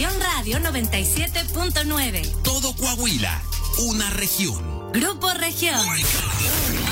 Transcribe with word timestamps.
Región 0.00 0.18
Radio 0.18 0.58
97.9. 0.60 2.42
Todo 2.42 2.74
Coahuila, 2.74 3.42
una 3.80 4.08
región. 4.08 4.90
Grupo 4.94 5.30
Región. 5.34 5.78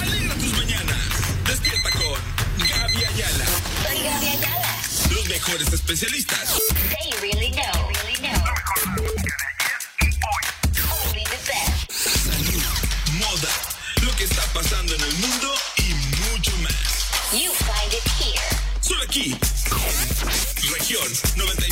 Alegra 0.02 0.34
tus 0.34 0.52
mañanas. 0.52 0.98
Despierta 1.46 1.90
con 1.92 2.68
Gaby 2.68 3.04
Ayala. 3.06 3.46
Soy 3.86 4.02
Gaby 4.02 4.26
Ayala. 4.26 4.76
Los 5.10 5.26
mejores 5.26 5.72
especialistas. 5.72 6.60
They 6.90 7.18
really 7.22 7.50
know. 7.52 7.88
Really 8.04 8.20
know. 8.20 8.44
Only 11.06 11.24
the 11.24 11.38
best. 11.48 11.90
Salud, 11.90 12.62
moda, 13.20 13.54
lo 14.02 14.14
que 14.16 14.24
está 14.24 14.42
pasando 14.52 14.94
en 14.94 15.00
el 15.00 15.14
mundo 15.14 15.54
y 15.78 15.94
mucho 16.30 16.54
más. 16.58 16.74
You 17.32 17.52
find 17.52 17.90
it 17.90 18.04
here. 18.20 18.58
Solo 18.82 19.02
aquí. 19.04 19.34
Región 20.74 21.08
97.9 21.36 21.67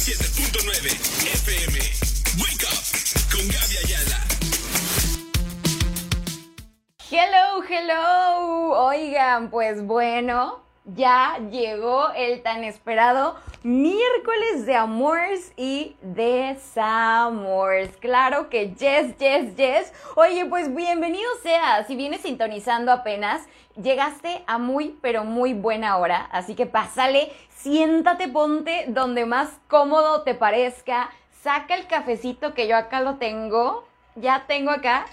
Hello, 7.19 7.63
hello. 7.67 8.73
Oigan, 8.89 9.49
pues 9.49 9.87
bueno, 9.87 10.61
ya 10.85 11.39
llegó 11.51 12.11
el 12.11 12.43
tan 12.43 12.63
esperado 12.63 13.37
miércoles 13.63 14.67
de 14.67 14.77
amores 14.77 15.51
y 15.57 15.97
desamores. 16.03 17.97
Claro 18.03 18.51
que 18.51 18.75
yes, 18.75 19.17
yes, 19.17 19.57
yes. 19.57 19.95
Oye, 20.15 20.45
pues 20.45 20.75
bienvenido 20.75 21.31
sea. 21.43 21.85
Si 21.85 21.97
vienes 21.97 22.21
sintonizando 22.21 22.93
apenas, 22.93 23.47
llegaste 23.83 24.45
a 24.47 24.59
muy, 24.59 24.99
pero 25.01 25.25
muy 25.25 25.55
buena 25.55 25.97
hora. 25.97 26.29
Así 26.31 26.55
que 26.55 26.67
pásale, 26.67 27.33
siéntate, 27.49 28.29
ponte 28.29 28.85
donde 28.89 29.25
más 29.25 29.59
cómodo 29.69 30.21
te 30.21 30.35
parezca. 30.35 31.09
Saca 31.43 31.77
el 31.77 31.87
cafecito 31.87 32.53
que 32.53 32.69
yo 32.69 32.77
acá 32.77 33.01
lo 33.01 33.15
tengo. 33.15 33.87
Ya 34.17 34.45
tengo 34.47 34.71
acá 34.71 35.07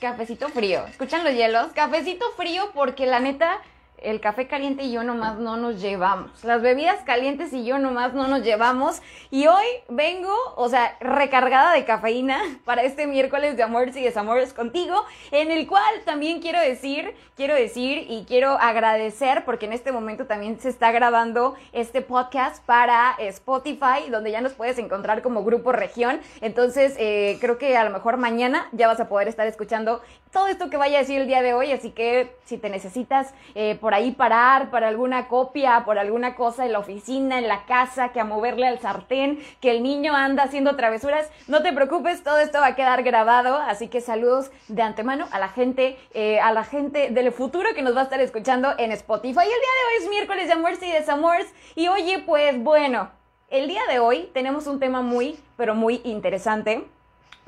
cafecito 0.00 0.48
frío. 0.48 0.86
¿Escuchan 0.86 1.24
los 1.24 1.34
hielos? 1.34 1.72
Cafecito 1.74 2.24
frío 2.36 2.70
porque 2.74 3.06
la 3.06 3.20
neta, 3.20 3.60
el 4.02 4.20
café 4.20 4.46
caliente 4.46 4.84
y 4.84 4.92
yo 4.92 5.02
nomás 5.02 5.38
no 5.38 5.56
nos 5.56 5.80
llevamos. 5.80 6.44
Las 6.44 6.62
bebidas 6.62 7.02
calientes 7.04 7.52
y 7.52 7.64
yo 7.64 7.78
nomás 7.78 8.14
no 8.14 8.28
nos 8.28 8.42
llevamos. 8.42 9.02
Y 9.30 9.46
hoy 9.46 9.64
vengo, 9.88 10.32
o 10.56 10.68
sea, 10.68 10.96
recargada 11.00 11.72
de 11.72 11.84
cafeína 11.84 12.40
para 12.64 12.82
este 12.82 13.06
miércoles 13.06 13.56
de 13.56 13.62
amores 13.62 13.96
y 13.96 14.02
desamores 14.02 14.52
contigo, 14.52 15.04
en 15.30 15.50
el 15.50 15.66
cual 15.66 16.02
también 16.04 16.40
quiero 16.40 16.60
decir, 16.60 17.14
quiero 17.36 17.54
decir 17.54 18.06
y 18.08 18.24
quiero 18.26 18.52
agradecer 18.52 19.44
porque 19.44 19.66
en 19.66 19.72
este 19.72 19.92
momento 19.92 20.26
también 20.26 20.58
se 20.60 20.68
está 20.68 20.92
grabando 20.92 21.54
este 21.72 22.02
podcast 22.02 22.64
para 22.64 23.14
Spotify, 23.18 24.10
donde 24.10 24.30
ya 24.30 24.40
nos 24.40 24.52
puedes 24.52 24.78
encontrar 24.78 25.22
como 25.22 25.44
Grupo 25.44 25.72
Región. 25.72 26.20
Entonces, 26.40 26.94
eh, 26.98 27.38
creo 27.40 27.58
que 27.58 27.76
a 27.76 27.84
lo 27.84 27.90
mejor 27.90 28.16
mañana 28.16 28.68
ya 28.72 28.86
vas 28.86 29.00
a 29.00 29.08
poder 29.08 29.28
estar 29.28 29.46
escuchando 29.46 30.00
todo 30.32 30.46
esto 30.48 30.70
que 30.70 30.76
vaya 30.76 30.98
a 30.98 31.00
decir 31.00 31.20
el 31.20 31.26
día 31.26 31.42
de 31.42 31.54
hoy, 31.54 31.72
así 31.72 31.90
que 31.90 32.36
si 32.44 32.58
te 32.58 32.68
necesitas 32.68 33.32
eh, 33.54 33.76
por 33.80 33.94
ahí 33.94 34.12
parar 34.12 34.70
para 34.70 34.88
alguna 34.88 35.28
copia, 35.28 35.84
por 35.84 35.98
alguna 35.98 36.34
cosa 36.34 36.66
en 36.66 36.72
la 36.72 36.78
oficina, 36.78 37.38
en 37.38 37.48
la 37.48 37.64
casa, 37.64 38.10
que 38.10 38.20
a 38.20 38.24
moverle 38.24 38.66
al 38.66 38.78
sartén, 38.78 39.40
que 39.60 39.70
el 39.70 39.82
niño 39.82 40.14
anda 40.14 40.42
haciendo 40.42 40.76
travesuras, 40.76 41.30
no 41.46 41.62
te 41.62 41.72
preocupes, 41.72 42.22
todo 42.22 42.38
esto 42.38 42.60
va 42.60 42.68
a 42.68 42.74
quedar 42.74 43.02
grabado, 43.02 43.56
así 43.56 43.88
que 43.88 44.00
saludos 44.00 44.50
de 44.68 44.82
antemano 44.82 45.26
a 45.30 45.38
la 45.38 45.48
gente, 45.48 45.98
eh, 46.14 46.40
a 46.40 46.52
la 46.52 46.64
gente 46.64 47.10
del 47.10 47.32
futuro 47.32 47.74
que 47.74 47.82
nos 47.82 47.96
va 47.96 48.00
a 48.00 48.04
estar 48.04 48.20
escuchando 48.20 48.74
en 48.78 48.92
Spotify. 48.92 49.40
El 49.40 49.46
día 49.46 49.54
de 49.54 49.86
hoy 49.86 50.02
es 50.02 50.10
miércoles 50.10 50.46
de 50.46 50.52
amores 50.52 50.82
y 50.82 50.90
desamores, 50.90 51.54
y 51.74 51.88
oye, 51.88 52.18
pues 52.20 52.58
bueno, 52.62 53.10
el 53.48 53.66
día 53.66 53.82
de 53.88 53.98
hoy 53.98 54.30
tenemos 54.34 54.66
un 54.66 54.78
tema 54.78 55.00
muy, 55.00 55.38
pero 55.56 55.74
muy 55.74 56.02
interesante, 56.04 56.86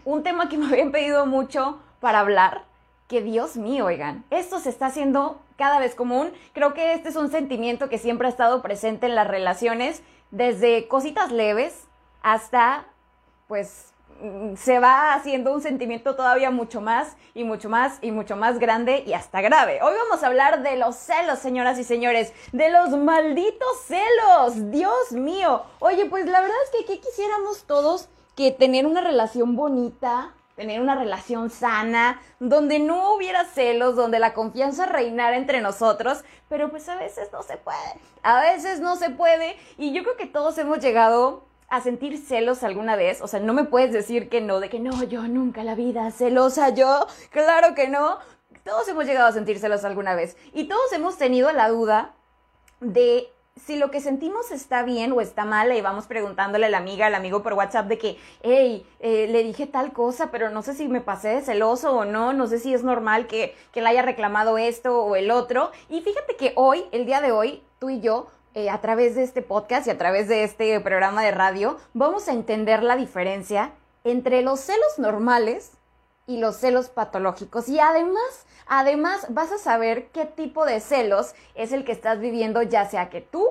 un 0.04 0.22
tema 0.22 0.48
que 0.48 0.56
me 0.56 0.66
habían 0.66 0.92
pedido 0.92 1.26
mucho 1.26 1.78
para 2.00 2.20
hablar 2.20 2.69
que 3.10 3.20
Dios 3.22 3.56
mío, 3.56 3.86
oigan, 3.86 4.24
esto 4.30 4.60
se 4.60 4.68
está 4.70 4.86
haciendo 4.86 5.42
cada 5.56 5.80
vez 5.80 5.96
común. 5.96 6.32
Creo 6.52 6.74
que 6.74 6.94
este 6.94 7.08
es 7.08 7.16
un 7.16 7.28
sentimiento 7.28 7.88
que 7.88 7.98
siempre 7.98 8.28
ha 8.28 8.30
estado 8.30 8.62
presente 8.62 9.06
en 9.06 9.16
las 9.16 9.26
relaciones, 9.26 10.04
desde 10.30 10.86
cositas 10.86 11.32
leves 11.32 11.88
hasta, 12.22 12.86
pues, 13.48 13.92
mm, 14.20 14.54
se 14.54 14.78
va 14.78 15.14
haciendo 15.14 15.52
un 15.52 15.60
sentimiento 15.60 16.14
todavía 16.14 16.52
mucho 16.52 16.80
más 16.80 17.16
y 17.34 17.42
mucho 17.42 17.68
más 17.68 17.98
y 18.00 18.12
mucho 18.12 18.36
más 18.36 18.60
grande 18.60 19.02
y 19.04 19.12
hasta 19.12 19.40
grave. 19.40 19.80
Hoy 19.82 19.94
vamos 20.04 20.22
a 20.22 20.28
hablar 20.28 20.62
de 20.62 20.76
los 20.76 20.94
celos, 20.94 21.40
señoras 21.40 21.80
y 21.80 21.84
señores, 21.84 22.32
de 22.52 22.70
los 22.70 22.90
malditos 22.90 23.80
celos. 23.86 24.70
Dios 24.70 25.10
mío. 25.10 25.64
Oye, 25.80 26.06
pues 26.06 26.26
la 26.26 26.40
verdad 26.40 26.56
es 26.64 26.70
que 26.70 26.86
¿qué 26.86 27.00
quisiéramos 27.00 27.64
todos 27.64 28.08
que 28.36 28.52
tener 28.52 28.86
una 28.86 29.00
relación 29.00 29.56
bonita, 29.56 30.32
tener 30.60 30.82
una 30.82 30.94
relación 30.94 31.48
sana, 31.48 32.20
donde 32.38 32.80
no 32.80 33.14
hubiera 33.14 33.46
celos, 33.46 33.96
donde 33.96 34.18
la 34.18 34.34
confianza 34.34 34.84
reinara 34.84 35.38
entre 35.38 35.62
nosotros, 35.62 36.22
pero 36.50 36.70
pues 36.70 36.86
a 36.90 36.96
veces 36.96 37.30
no 37.32 37.42
se 37.42 37.56
puede, 37.56 37.78
a 38.22 38.42
veces 38.42 38.78
no 38.78 38.96
se 38.96 39.08
puede, 39.08 39.56
y 39.78 39.94
yo 39.94 40.02
creo 40.02 40.18
que 40.18 40.26
todos 40.26 40.58
hemos 40.58 40.80
llegado 40.80 41.46
a 41.70 41.80
sentir 41.80 42.18
celos 42.18 42.62
alguna 42.62 42.94
vez, 42.94 43.22
o 43.22 43.26
sea, 43.26 43.40
no 43.40 43.54
me 43.54 43.64
puedes 43.64 43.90
decir 43.90 44.28
que 44.28 44.42
no, 44.42 44.60
de 44.60 44.68
que 44.68 44.80
no, 44.80 45.02
yo 45.04 45.22
nunca 45.22 45.64
la 45.64 45.74
vida 45.74 46.10
celosa, 46.10 46.68
yo, 46.68 47.06
claro 47.30 47.74
que 47.74 47.88
no, 47.88 48.18
todos 48.62 48.86
hemos 48.88 49.06
llegado 49.06 49.28
a 49.28 49.32
sentir 49.32 49.58
celos 49.58 49.86
alguna 49.86 50.14
vez, 50.14 50.36
y 50.52 50.64
todos 50.64 50.92
hemos 50.92 51.16
tenido 51.16 51.50
la 51.52 51.70
duda 51.70 52.12
de 52.80 53.32
si 53.56 53.76
lo 53.76 53.90
que 53.90 54.00
sentimos 54.00 54.50
está 54.50 54.82
bien 54.82 55.12
o 55.12 55.20
está 55.20 55.44
mal, 55.44 55.72
y 55.72 55.80
vamos 55.80 56.06
preguntándole 56.06 56.66
a 56.66 56.70
la 56.70 56.78
amiga, 56.78 57.06
al 57.06 57.14
amigo 57.14 57.42
por 57.42 57.52
WhatsApp 57.52 57.86
de 57.86 57.98
que, 57.98 58.18
hey, 58.42 58.86
eh, 59.00 59.28
le 59.28 59.42
dije 59.42 59.66
tal 59.66 59.92
cosa, 59.92 60.30
pero 60.30 60.50
no 60.50 60.62
sé 60.62 60.74
si 60.74 60.88
me 60.88 61.00
pasé 61.00 61.28
de 61.28 61.42
celoso 61.42 61.92
o 61.92 62.04
no, 62.04 62.32
no 62.32 62.46
sé 62.46 62.58
si 62.58 62.74
es 62.74 62.82
normal 62.82 63.26
que, 63.26 63.54
que 63.72 63.80
le 63.80 63.88
haya 63.88 64.02
reclamado 64.02 64.58
esto 64.58 65.02
o 65.04 65.14
el 65.14 65.30
otro. 65.30 65.70
Y 65.88 66.00
fíjate 66.00 66.36
que 66.36 66.52
hoy, 66.56 66.84
el 66.92 67.06
día 67.06 67.20
de 67.20 67.32
hoy, 67.32 67.62
tú 67.78 67.90
y 67.90 68.00
yo, 68.00 68.28
eh, 68.54 68.70
a 68.70 68.80
través 68.80 69.14
de 69.14 69.22
este 69.22 69.42
podcast 69.42 69.86
y 69.86 69.90
a 69.90 69.98
través 69.98 70.26
de 70.26 70.42
este 70.42 70.80
programa 70.80 71.22
de 71.22 71.30
radio, 71.30 71.76
vamos 71.94 72.28
a 72.28 72.32
entender 72.32 72.82
la 72.82 72.96
diferencia 72.96 73.72
entre 74.02 74.42
los 74.42 74.60
celos 74.60 74.98
normales 74.98 75.72
y 76.30 76.36
los 76.36 76.56
celos 76.56 76.90
patológicos. 76.90 77.68
Y 77.68 77.80
además, 77.80 78.46
además 78.68 79.26
vas 79.30 79.50
a 79.50 79.58
saber 79.58 80.10
qué 80.12 80.26
tipo 80.26 80.64
de 80.64 80.78
celos 80.78 81.34
es 81.56 81.72
el 81.72 81.84
que 81.84 81.90
estás 81.90 82.20
viviendo, 82.20 82.62
ya 82.62 82.88
sea 82.88 83.10
que 83.10 83.20
tú 83.20 83.48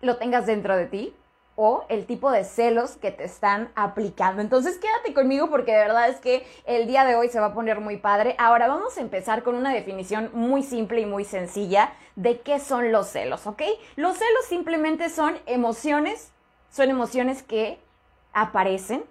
lo 0.00 0.16
tengas 0.16 0.46
dentro 0.46 0.74
de 0.74 0.86
ti 0.86 1.14
o 1.54 1.84
el 1.90 2.06
tipo 2.06 2.30
de 2.30 2.44
celos 2.44 2.96
que 2.96 3.10
te 3.10 3.24
están 3.24 3.70
aplicando. 3.74 4.40
Entonces 4.40 4.78
quédate 4.78 5.12
conmigo 5.12 5.50
porque 5.50 5.72
de 5.72 5.78
verdad 5.78 6.08
es 6.08 6.18
que 6.18 6.46
el 6.64 6.86
día 6.86 7.04
de 7.04 7.14
hoy 7.14 7.28
se 7.28 7.40
va 7.40 7.48
a 7.48 7.54
poner 7.54 7.80
muy 7.80 7.98
padre. 7.98 8.36
Ahora 8.38 8.68
vamos 8.68 8.96
a 8.96 9.02
empezar 9.02 9.42
con 9.42 9.54
una 9.54 9.74
definición 9.74 10.30
muy 10.32 10.62
simple 10.62 11.02
y 11.02 11.06
muy 11.06 11.26
sencilla 11.26 11.92
de 12.16 12.40
qué 12.40 12.58
son 12.58 12.90
los 12.90 13.08
celos, 13.08 13.46
¿ok? 13.46 13.60
Los 13.96 14.16
celos 14.16 14.46
simplemente 14.48 15.10
son 15.10 15.38
emociones, 15.44 16.32
son 16.70 16.88
emociones 16.88 17.42
que 17.42 17.78
aparecen 18.32 19.04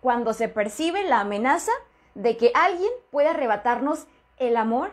cuando 0.00 0.34
se 0.34 0.48
percibe 0.48 1.02
la 1.02 1.18
amenaza 1.18 1.72
de 2.14 2.36
que 2.36 2.52
alguien 2.54 2.90
puede 3.10 3.28
arrebatarnos 3.28 4.06
el 4.38 4.56
amor, 4.56 4.90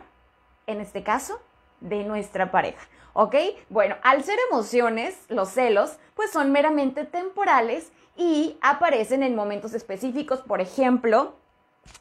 en 0.66 0.80
este 0.80 1.02
caso, 1.02 1.40
de 1.80 2.04
nuestra 2.04 2.50
pareja. 2.50 2.88
¿Ok? 3.14 3.34
Bueno, 3.68 3.96
al 4.02 4.24
ser 4.24 4.38
emociones, 4.50 5.18
los 5.28 5.50
celos, 5.50 5.98
pues 6.14 6.30
son 6.30 6.50
meramente 6.50 7.04
temporales 7.04 7.92
y 8.16 8.56
aparecen 8.62 9.22
en 9.22 9.34
momentos 9.34 9.74
específicos. 9.74 10.40
Por 10.40 10.60
ejemplo, 10.60 11.34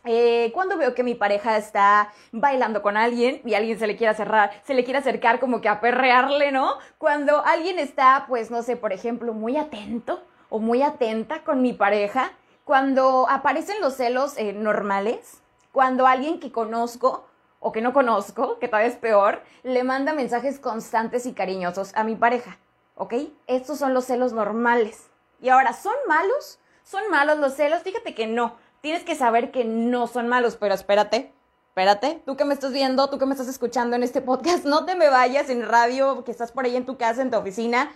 eh, 0.05 0.51
cuando 0.53 0.77
veo 0.77 0.93
que 0.93 1.03
mi 1.03 1.15
pareja 1.15 1.57
está 1.57 2.13
bailando 2.31 2.81
con 2.81 2.97
alguien 2.97 3.41
y 3.43 3.55
alguien 3.55 3.77
se 3.79 3.87
le 3.87 3.97
quiere 3.97 4.13
cerrar, 4.13 4.51
se 4.63 4.73
le 4.73 4.83
quiere 4.83 4.99
acercar 4.99 5.39
como 5.39 5.59
que 5.59 5.69
a 5.69 5.81
perrearle, 5.81 6.51
¿no? 6.51 6.75
Cuando 6.97 7.43
alguien 7.43 7.79
está, 7.79 8.25
pues 8.27 8.51
no 8.51 8.61
sé, 8.61 8.77
por 8.77 8.93
ejemplo, 8.93 9.33
muy 9.33 9.57
atento 9.57 10.23
o 10.49 10.59
muy 10.59 10.81
atenta 10.81 11.43
con 11.43 11.61
mi 11.61 11.73
pareja, 11.73 12.31
cuando 12.71 13.27
aparecen 13.29 13.81
los 13.81 13.95
celos 13.95 14.37
eh, 14.37 14.53
normales, 14.53 15.41
cuando 15.73 16.07
alguien 16.07 16.39
que 16.39 16.53
conozco 16.53 17.25
o 17.59 17.73
que 17.73 17.81
no 17.81 17.91
conozco, 17.91 18.59
que 18.59 18.69
todavía 18.69 18.87
es 18.87 18.95
peor, 18.95 19.43
le 19.63 19.83
manda 19.83 20.13
mensajes 20.13 20.57
constantes 20.57 21.25
y 21.25 21.33
cariñosos 21.33 21.91
a 21.95 22.05
mi 22.05 22.15
pareja, 22.15 22.59
¿ok? 22.95 23.13
Estos 23.47 23.77
son 23.77 23.93
los 23.93 24.05
celos 24.05 24.31
normales. 24.31 25.09
Y 25.41 25.49
ahora, 25.49 25.73
¿son 25.73 25.95
malos? 26.07 26.59
¿Son 26.85 27.01
malos 27.11 27.39
los 27.39 27.55
celos? 27.55 27.81
Fíjate 27.81 28.15
que 28.15 28.25
no. 28.25 28.55
Tienes 28.79 29.03
que 29.03 29.15
saber 29.15 29.51
que 29.51 29.65
no 29.65 30.07
son 30.07 30.29
malos, 30.29 30.55
pero 30.55 30.73
espérate, 30.73 31.33
espérate, 31.67 32.23
tú 32.25 32.37
que 32.37 32.45
me 32.45 32.53
estás 32.53 32.71
viendo, 32.71 33.09
tú 33.09 33.17
que 33.17 33.25
me 33.25 33.33
estás 33.33 33.49
escuchando 33.49 33.97
en 33.97 34.03
este 34.03 34.21
podcast, 34.21 34.63
no 34.63 34.85
te 34.85 34.95
me 34.95 35.09
vayas 35.09 35.49
en 35.49 35.67
radio, 35.67 36.23
que 36.23 36.31
estás 36.31 36.53
por 36.53 36.63
ahí 36.63 36.77
en 36.77 36.85
tu 36.85 36.95
casa, 36.95 37.21
en 37.21 37.31
tu 37.31 37.37
oficina, 37.37 37.91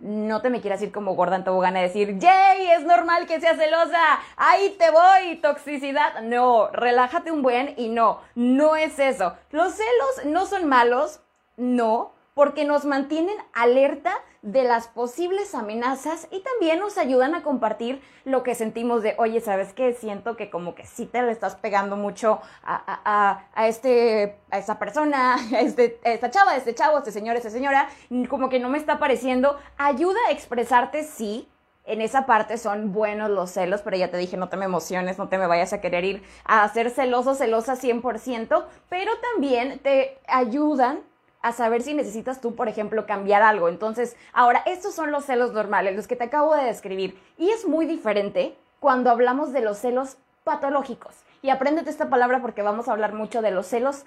no 0.00 0.40
te 0.40 0.50
me 0.50 0.60
quieras 0.60 0.82
ir 0.82 0.92
como 0.92 1.14
gorda 1.14 1.36
en 1.36 1.44
tobogán 1.44 1.76
a 1.76 1.80
decir, 1.80 2.18
¡Yay! 2.18 2.70
Es 2.70 2.84
normal 2.84 3.26
que 3.26 3.40
seas 3.40 3.58
celosa. 3.58 3.98
Ahí 4.36 4.76
te 4.78 4.90
voy, 4.90 5.36
toxicidad. 5.36 6.22
No, 6.22 6.68
relájate 6.68 7.30
un 7.30 7.42
buen 7.42 7.74
y 7.76 7.88
no, 7.88 8.20
no 8.34 8.76
es 8.76 8.98
eso. 8.98 9.34
Los 9.50 9.74
celos 9.74 10.26
no 10.26 10.46
son 10.46 10.68
malos, 10.68 11.20
no, 11.56 12.12
porque 12.40 12.64
nos 12.64 12.86
mantienen 12.86 13.36
alerta 13.52 14.14
de 14.40 14.62
las 14.62 14.88
posibles 14.88 15.54
amenazas 15.54 16.26
y 16.30 16.40
también 16.40 16.78
nos 16.78 16.96
ayudan 16.96 17.34
a 17.34 17.42
compartir 17.42 18.00
lo 18.24 18.42
que 18.42 18.54
sentimos 18.54 19.02
de, 19.02 19.14
oye, 19.18 19.42
¿sabes 19.42 19.74
qué? 19.74 19.92
Siento 19.92 20.38
que 20.38 20.48
como 20.48 20.74
que 20.74 20.86
sí 20.86 21.04
te 21.04 21.20
le 21.20 21.32
estás 21.32 21.56
pegando 21.56 21.96
mucho 21.96 22.40
a, 22.62 23.02
a, 23.04 23.44
a, 23.52 23.68
este, 23.68 24.38
a 24.50 24.56
esa 24.56 24.78
persona, 24.78 25.34
a, 25.54 25.60
este, 25.60 26.00
a 26.02 26.12
esta 26.12 26.30
chava, 26.30 26.52
a 26.52 26.56
este 26.56 26.74
chavo, 26.74 26.96
a 26.96 27.00
este 27.00 27.12
señor, 27.12 27.34
a 27.34 27.40
esta 27.40 27.50
señora, 27.50 27.90
como 28.30 28.48
que 28.48 28.58
no 28.58 28.70
me 28.70 28.78
está 28.78 28.98
pareciendo. 28.98 29.58
Ayuda 29.76 30.18
a 30.28 30.32
expresarte, 30.32 31.04
sí, 31.04 31.46
en 31.84 32.00
esa 32.00 32.24
parte 32.24 32.56
son 32.56 32.94
buenos 32.94 33.28
los 33.28 33.50
celos, 33.50 33.82
pero 33.82 33.98
ya 33.98 34.10
te 34.10 34.16
dije, 34.16 34.38
no 34.38 34.48
te 34.48 34.56
me 34.56 34.64
emociones, 34.64 35.18
no 35.18 35.28
te 35.28 35.36
me 35.36 35.46
vayas 35.46 35.74
a 35.74 35.82
querer 35.82 36.06
ir 36.06 36.22
a 36.46 36.66
ser 36.72 36.88
celoso, 36.88 37.34
celosa 37.34 37.76
100%, 37.76 38.64
pero 38.88 39.12
también 39.34 39.78
te 39.80 40.18
ayudan 40.26 41.09
a 41.42 41.52
saber 41.52 41.82
si 41.82 41.94
necesitas 41.94 42.40
tú, 42.40 42.54
por 42.54 42.68
ejemplo, 42.68 43.06
cambiar 43.06 43.42
algo. 43.42 43.68
Entonces, 43.68 44.16
ahora, 44.32 44.62
estos 44.66 44.94
son 44.94 45.10
los 45.10 45.24
celos 45.24 45.52
normales, 45.52 45.96
los 45.96 46.06
que 46.06 46.16
te 46.16 46.24
acabo 46.24 46.54
de 46.54 46.64
describir. 46.64 47.18
Y 47.38 47.50
es 47.50 47.66
muy 47.66 47.86
diferente 47.86 48.56
cuando 48.78 49.10
hablamos 49.10 49.52
de 49.52 49.60
los 49.60 49.78
celos 49.78 50.16
patológicos. 50.44 51.14
Y 51.42 51.50
apréndete 51.50 51.90
esta 51.90 52.10
palabra 52.10 52.42
porque 52.42 52.62
vamos 52.62 52.88
a 52.88 52.92
hablar 52.92 53.14
mucho 53.14 53.40
de 53.42 53.50
los 53.50 53.66
celos 53.66 54.04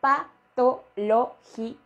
patológicos. 0.00 1.76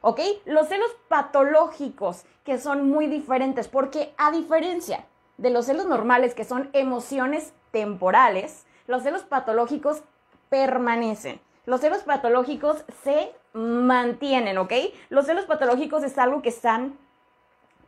¿Ok? 0.00 0.20
Los 0.46 0.68
celos 0.68 0.90
patológicos, 1.08 2.24
que 2.44 2.58
son 2.58 2.88
muy 2.88 3.06
diferentes, 3.06 3.68
porque 3.68 4.14
a 4.16 4.30
diferencia 4.30 5.04
de 5.36 5.50
los 5.50 5.66
celos 5.66 5.86
normales, 5.86 6.34
que 6.34 6.44
son 6.44 6.70
emociones 6.72 7.52
temporales, 7.70 8.64
los 8.86 9.02
celos 9.02 9.22
patológicos 9.22 10.02
permanecen. 10.48 11.40
Los 11.68 11.82
celos 11.82 12.02
patológicos 12.02 12.82
se 13.04 13.30
mantienen, 13.52 14.56
¿ok? 14.56 14.72
Los 15.10 15.26
celos 15.26 15.44
patológicos 15.44 16.02
es 16.02 16.16
algo 16.16 16.40
que 16.40 16.48
están 16.48 16.96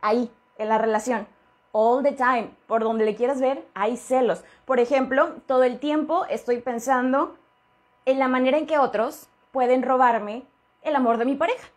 ahí, 0.01 0.31
en 0.59 0.69
la 0.69 0.77
relación. 0.77 1.25
All 1.71 2.03
the 2.03 2.11
time. 2.11 2.51
Por 2.67 2.83
donde 2.83 3.05
le 3.05 3.15
quieras 3.15 3.41
ver, 3.41 3.65
hay 3.73 3.97
celos. 3.97 4.43
Por 4.65 4.79
ejemplo, 4.79 5.33
todo 5.47 5.63
el 5.63 5.79
tiempo 5.79 6.27
estoy 6.29 6.59
pensando 6.59 7.37
en 8.05 8.19
la 8.19 8.27
manera 8.27 8.59
en 8.59 8.67
que 8.67 8.77
otros 8.77 9.29
pueden 9.51 9.81
robarme 9.81 10.43
el 10.83 10.95
amor 10.95 11.17
de 11.17 11.25
mi 11.25 11.33
pareja, 11.33 11.67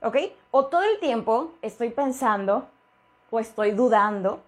¿ok? 0.00 0.16
O 0.52 0.64
todo 0.64 0.84
el 0.84 0.98
tiempo 0.98 1.52
estoy 1.60 1.90
pensando 1.90 2.70
o 3.30 3.38
estoy 3.38 3.72
dudando 3.72 4.42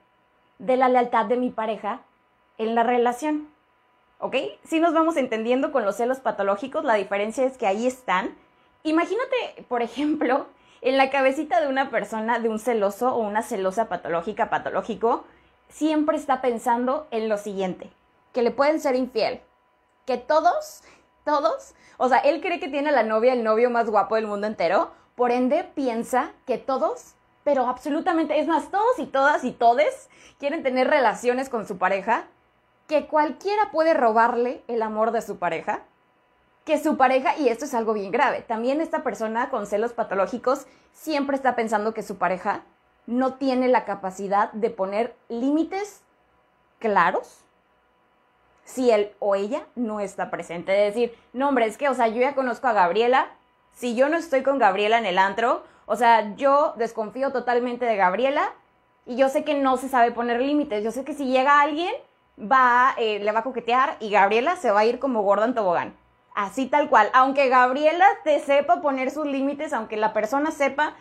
de 0.59 0.79
la 0.79 0.89
lealtad 0.89 1.27
de 1.27 1.37
mi 1.37 1.51
pareja 1.51 2.01
en 2.57 2.75
la 2.75 2.85
relación. 2.85 3.52
¿Ok? 4.23 4.37
Si 4.63 4.79
nos 4.79 4.95
vamos 4.95 5.17
entendiendo 5.17 5.73
con 5.73 5.85
los 5.85 5.97
celos 5.97 6.21
patológicos, 6.21 6.85
la 6.85 6.95
diferencia 6.95 7.45
es 7.45 7.59
que 7.59 7.67
ahí 7.67 7.89
están. 7.89 8.37
Imagínate, 8.85 9.65
por 9.69 9.83
ejemplo, 9.83 10.47
en 10.81 10.97
la 10.97 11.11
cabecita 11.11 11.61
de 11.61 11.67
una 11.67 11.91
persona, 11.91 12.39
de 12.39 12.49
un 12.49 12.61
celoso 12.61 13.17
o 13.17 13.19
una 13.19 13.43
celosa 13.43 13.89
patológica, 13.89 14.49
patológico, 14.49 15.25
siempre 15.69 16.17
está 16.17 16.41
pensando 16.41 17.09
en 17.11 17.29
lo 17.29 17.37
siguiente, 17.37 17.91
que 18.33 18.43
le 18.43 18.53
pueden 18.53 18.79
ser 18.79 18.95
infiel, 18.95 19.41
que 20.07 20.19
todos, 20.19 20.85
todos, 21.25 21.75
o 21.97 22.09
sea, 22.09 22.19
él 22.19 22.41
cree 22.41 22.61
que 22.61 22.69
tiene 22.69 22.93
la 22.93 23.03
novia, 23.03 23.33
el 23.33 23.43
novio 23.43 23.71
más 23.71 23.91
guapo 23.91 24.15
del 24.15 24.29
mundo 24.29 24.47
entero, 24.47 24.93
por 25.17 25.33
ende 25.33 25.65
piensa 25.75 26.31
que 26.47 26.59
todos, 26.59 27.17
pero 27.43 27.67
absolutamente, 27.67 28.39
es 28.39 28.47
más, 28.47 28.71
todos 28.71 29.01
y 29.01 29.07
todas 29.07 29.43
y 29.43 29.51
todes 29.51 30.09
quieren 30.39 30.63
tener 30.63 30.87
relaciones 30.87 31.49
con 31.49 31.67
su 31.67 31.77
pareja, 31.77 32.29
que 32.93 33.07
cualquiera 33.07 33.71
puede 33.71 33.95
robarle 33.95 34.63
el 34.69 34.83
amor 34.83 35.13
de 35.13 35.23
su 35.23 35.39
pareja, 35.39 35.81
que 36.67 36.79
su 36.79 36.99
pareja, 36.99 37.35
y 37.39 37.49
esto 37.49 37.65
es 37.65 37.73
algo 37.73 37.95
bien 37.95 38.11
grave, 38.11 38.43
también 38.43 38.83
esta 38.83 39.03
persona 39.03 39.49
con 39.49 39.67
celos 39.67 39.95
patológicos 39.95 40.67
siempre 40.93 41.37
está 41.37 41.57
pensando 41.57 41.95
que 41.95 42.03
su 42.03 42.19
pareja 42.19 42.65
no 43.07 43.37
tiene 43.37 43.69
la 43.69 43.87
capacidad 43.87 44.53
de 44.53 44.69
poner 44.69 45.17
límites 45.31 46.03
claros 46.81 47.41
si 48.65 48.91
él 48.91 49.13
o 49.21 49.37
ella 49.37 49.67
no 49.75 50.01
está 50.01 50.31
presente. 50.31 50.87
Es 50.87 50.95
decir, 50.95 51.19
no 51.33 51.49
hombre, 51.49 51.65
es 51.65 51.79
que, 51.79 51.89
o 51.89 51.95
sea, 51.95 52.09
yo 52.09 52.21
ya 52.21 52.35
conozco 52.35 52.67
a 52.67 52.75
Gabriela, 52.75 53.31
si 53.73 53.95
yo 53.95 54.11
no 54.11 54.19
estoy 54.19 54.43
con 54.43 54.59
Gabriela 54.59 54.99
en 54.99 55.07
el 55.07 55.17
antro, 55.17 55.65
o 55.87 55.97
sea, 55.97 56.35
yo 56.37 56.75
desconfío 56.77 57.33
totalmente 57.33 57.87
de 57.87 57.97
Gabriela 57.97 58.53
y 59.07 59.17
yo 59.17 59.31
sé 59.31 59.45
que 59.45 59.55
no 59.55 59.79
se 59.79 59.89
sabe 59.89 60.13
poner 60.13 60.43
límites, 60.43 60.85
yo 60.85 60.93
sé 60.93 61.05
que 61.05 61.15
si 61.15 61.25
llega 61.25 61.63
alguien 61.63 61.95
va, 62.39 62.95
eh, 62.99 63.19
le 63.19 63.33
va 63.33 63.41
a 63.41 63.45
coquetear 63.45 63.97
y 64.01 64.11
Gabriela 64.11 64.57
se 64.57 64.71
va 64.71 64.81
a 64.81 64.85
ir 64.85 64.99
como 64.99 65.23
gorda 65.23 65.45
en 65.45 65.55
tobogán. 65.55 65.97
Así 66.35 66.67
tal 66.67 66.89
cual. 66.89 67.11
Aunque 67.13 67.49
Gabriela 67.49 68.07
te 68.25 68.41
sepa 68.41 68.81
poner 68.81 69.11
sus 69.11 69.27
límites, 69.27 69.73
aunque 69.73 69.97
la 69.97 70.13
persona 70.13 70.51
sepa, 70.51 70.95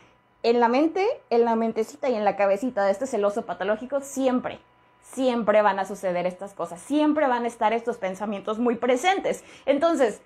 en 0.43 0.59
la 0.59 0.67
mente, 0.67 1.07
en 1.29 1.45
la 1.45 1.55
mentecita 1.55 2.09
y 2.09 2.15
en 2.15 2.25
la 2.25 2.35
cabecita 2.35 2.83
de 2.83 2.91
este 2.91 3.05
celoso 3.05 3.45
patológico, 3.45 4.01
siempre, 4.01 4.59
siempre 5.01 5.61
van 5.61 5.79
a 5.79 5.85
suceder 5.85 6.25
estas 6.25 6.53
cosas. 6.53 6.81
Siempre 6.81 7.27
van 7.27 7.45
a 7.45 7.47
estar 7.47 7.73
estos 7.73 7.97
pensamientos 7.97 8.59
muy 8.59 8.75
presentes. 8.75 9.43
Entonces, 9.65 10.21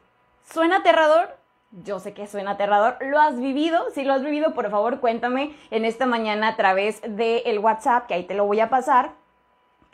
¿suena 0.49 0.77
aterrador? 0.77 1.37
Yo 1.83 1.99
sé 1.99 2.13
que 2.13 2.27
suena 2.27 2.51
aterrador. 2.51 2.95
¿Lo 3.01 3.19
has 3.19 3.39
vivido? 3.39 3.91
Si 3.93 4.05
lo 4.05 4.13
has 4.13 4.23
vivido, 4.23 4.53
por 4.53 4.71
favor, 4.71 5.01
cuéntame 5.01 5.55
en 5.69 5.83
esta 5.83 6.05
mañana 6.05 6.49
a 6.49 6.55
través 6.55 7.01
del 7.01 7.59
WhatsApp, 7.59 8.07
que 8.07 8.13
ahí 8.13 8.23
te 8.23 8.35
lo 8.35 8.45
voy 8.45 8.61
a 8.61 8.69
pasar 8.69 9.11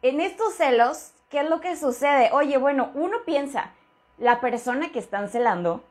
en 0.02 0.20
estos 0.20 0.54
celos, 0.54 1.14
¿qué 1.30 1.40
es 1.40 1.50
lo 1.50 1.60
que 1.60 1.76
sucede? 1.76 2.30
Oye, 2.32 2.56
bueno, 2.56 2.92
uno 2.94 3.16
piensa, 3.26 3.72
la 4.18 4.40
persona 4.40 4.92
que 4.92 5.00
están 5.00 5.28
celando 5.28 5.82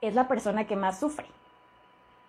es 0.00 0.16
la 0.16 0.26
persona 0.26 0.66
que 0.66 0.74
más 0.74 0.98
sufre. 0.98 1.26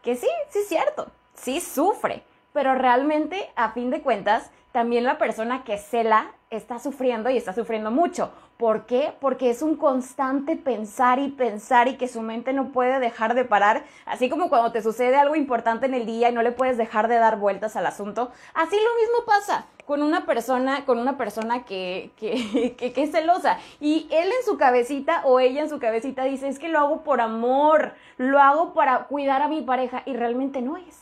Que 0.03 0.15
sí, 0.15 0.27
sí 0.49 0.59
es 0.59 0.67
cierto, 0.67 1.07
sí 1.33 1.59
sufre, 1.61 2.23
pero 2.53 2.75
realmente, 2.75 3.49
a 3.55 3.71
fin 3.71 3.89
de 3.89 4.01
cuentas, 4.01 4.51
también 4.71 5.03
la 5.03 5.17
persona 5.17 5.63
que 5.63 5.77
cela 5.77 6.31
está 6.49 6.79
sufriendo 6.79 7.29
y 7.29 7.37
está 7.37 7.53
sufriendo 7.53 7.91
mucho. 7.91 8.31
¿Por 8.57 8.85
qué? 8.85 9.13
Porque 9.19 9.49
es 9.49 9.61
un 9.61 9.75
constante 9.75 10.55
pensar 10.55 11.19
y 11.19 11.29
pensar 11.29 11.87
y 11.87 11.97
que 11.97 12.07
su 12.07 12.21
mente 12.21 12.53
no 12.53 12.71
puede 12.71 12.99
dejar 12.99 13.33
de 13.33 13.43
parar, 13.43 13.83
así 14.05 14.29
como 14.29 14.49
cuando 14.49 14.71
te 14.71 14.81
sucede 14.81 15.15
algo 15.15 15.35
importante 15.35 15.87
en 15.87 15.93
el 15.93 16.05
día 16.05 16.29
y 16.29 16.33
no 16.33 16.41
le 16.41 16.51
puedes 16.51 16.77
dejar 16.77 17.07
de 17.07 17.15
dar 17.15 17.37
vueltas 17.37 17.75
al 17.75 17.85
asunto. 17.85 18.31
Así 18.53 18.75
lo 18.75 19.01
mismo 19.01 19.25
pasa 19.25 19.65
con 19.85 20.01
una 20.01 20.25
persona, 20.25 20.85
con 20.85 20.99
una 20.99 21.17
persona 21.17 21.65
que, 21.65 22.11
que, 22.17 22.75
que, 22.77 22.93
que 22.93 23.03
es 23.03 23.11
celosa. 23.11 23.57
Y 23.79 24.07
él 24.11 24.27
en 24.27 24.45
su 24.45 24.57
cabecita 24.57 25.21
o 25.25 25.39
ella 25.39 25.61
en 25.61 25.69
su 25.69 25.79
cabecita 25.79 26.23
dice, 26.23 26.47
es 26.47 26.59
que 26.59 26.69
lo 26.69 26.79
hago 26.79 27.03
por 27.03 27.19
amor, 27.19 27.93
lo 28.17 28.39
hago 28.39 28.73
para 28.73 29.05
cuidar 29.05 29.41
a 29.41 29.47
mi 29.47 29.61
pareja 29.61 30.03
y 30.05 30.13
realmente 30.13 30.61
no 30.61 30.77
es, 30.77 30.97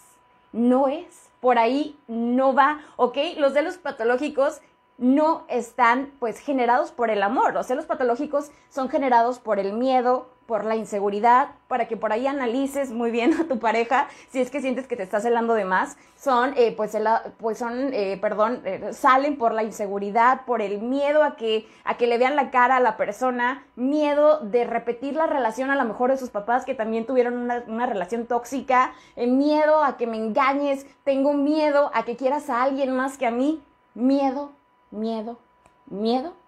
no 0.53 0.87
es 0.87 1.28
por 1.39 1.57
ahí 1.57 1.97
no 2.07 2.53
va, 2.53 2.81
¿ok? 2.95 3.17
Los 3.37 3.53
celos 3.53 3.77
patológicos 3.77 4.61
no 4.97 5.45
están 5.47 6.11
pues 6.19 6.39
generados 6.39 6.91
por 6.91 7.09
el 7.09 7.23
amor, 7.23 7.53
los 7.53 7.67
celos 7.67 7.85
patológicos 7.85 8.51
son 8.69 8.89
generados 8.89 9.39
por 9.39 9.59
el 9.59 9.73
miedo, 9.73 10.29
por 10.49 10.65
la 10.65 10.75
inseguridad, 10.75 11.49
para 11.67 11.87
que 11.87 11.95
por 11.95 12.11
ahí 12.11 12.25
analices 12.25 12.89
muy 12.89 13.11
bien 13.11 13.35
a 13.39 13.43
tu 13.47 13.59
pareja 13.59 14.07
si 14.31 14.41
es 14.41 14.49
que 14.49 14.61
sientes 14.61 14.87
que 14.87 14.95
te 14.95 15.03
estás 15.03 15.21
celando 15.21 15.53
de 15.53 15.63
más, 15.63 15.95
son 16.17 16.55
eh, 16.57 16.73
pues, 16.75 16.97
pues 17.37 17.59
son, 17.59 17.93
eh, 17.93 18.17
perdón, 18.19 18.63
eh, 18.65 18.89
salen 18.91 19.37
por 19.37 19.53
la 19.53 19.61
inseguridad, 19.61 20.45
por 20.47 20.63
el 20.63 20.81
miedo 20.81 21.21
a 21.21 21.35
que, 21.35 21.67
a 21.83 21.97
que 21.97 22.07
le 22.07 22.17
vean 22.17 22.35
la 22.35 22.49
cara 22.49 22.77
a 22.77 22.79
la 22.79 22.97
persona, 22.97 23.63
miedo 23.75 24.39
de 24.39 24.63
repetir 24.63 25.13
la 25.13 25.27
relación 25.27 25.69
a 25.69 25.75
lo 25.75 25.85
mejor 25.85 26.09
de 26.09 26.17
sus 26.17 26.31
papás 26.31 26.65
que 26.65 26.73
también 26.73 27.05
tuvieron 27.05 27.37
una, 27.37 27.63
una 27.67 27.85
relación 27.85 28.25
tóxica, 28.25 28.93
miedo 29.15 29.83
a 29.83 29.97
que 29.97 30.07
me 30.07 30.17
engañes, 30.17 30.87
tengo 31.03 31.33
miedo 31.33 31.91
a 31.93 32.05
que 32.05 32.15
quieras 32.15 32.49
a 32.49 32.63
alguien 32.63 32.89
más 32.95 33.19
que 33.19 33.27
a 33.27 33.31
mí, 33.31 33.61
miedo, 33.93 34.51
miedo, 34.89 35.37
miedo 35.85 36.38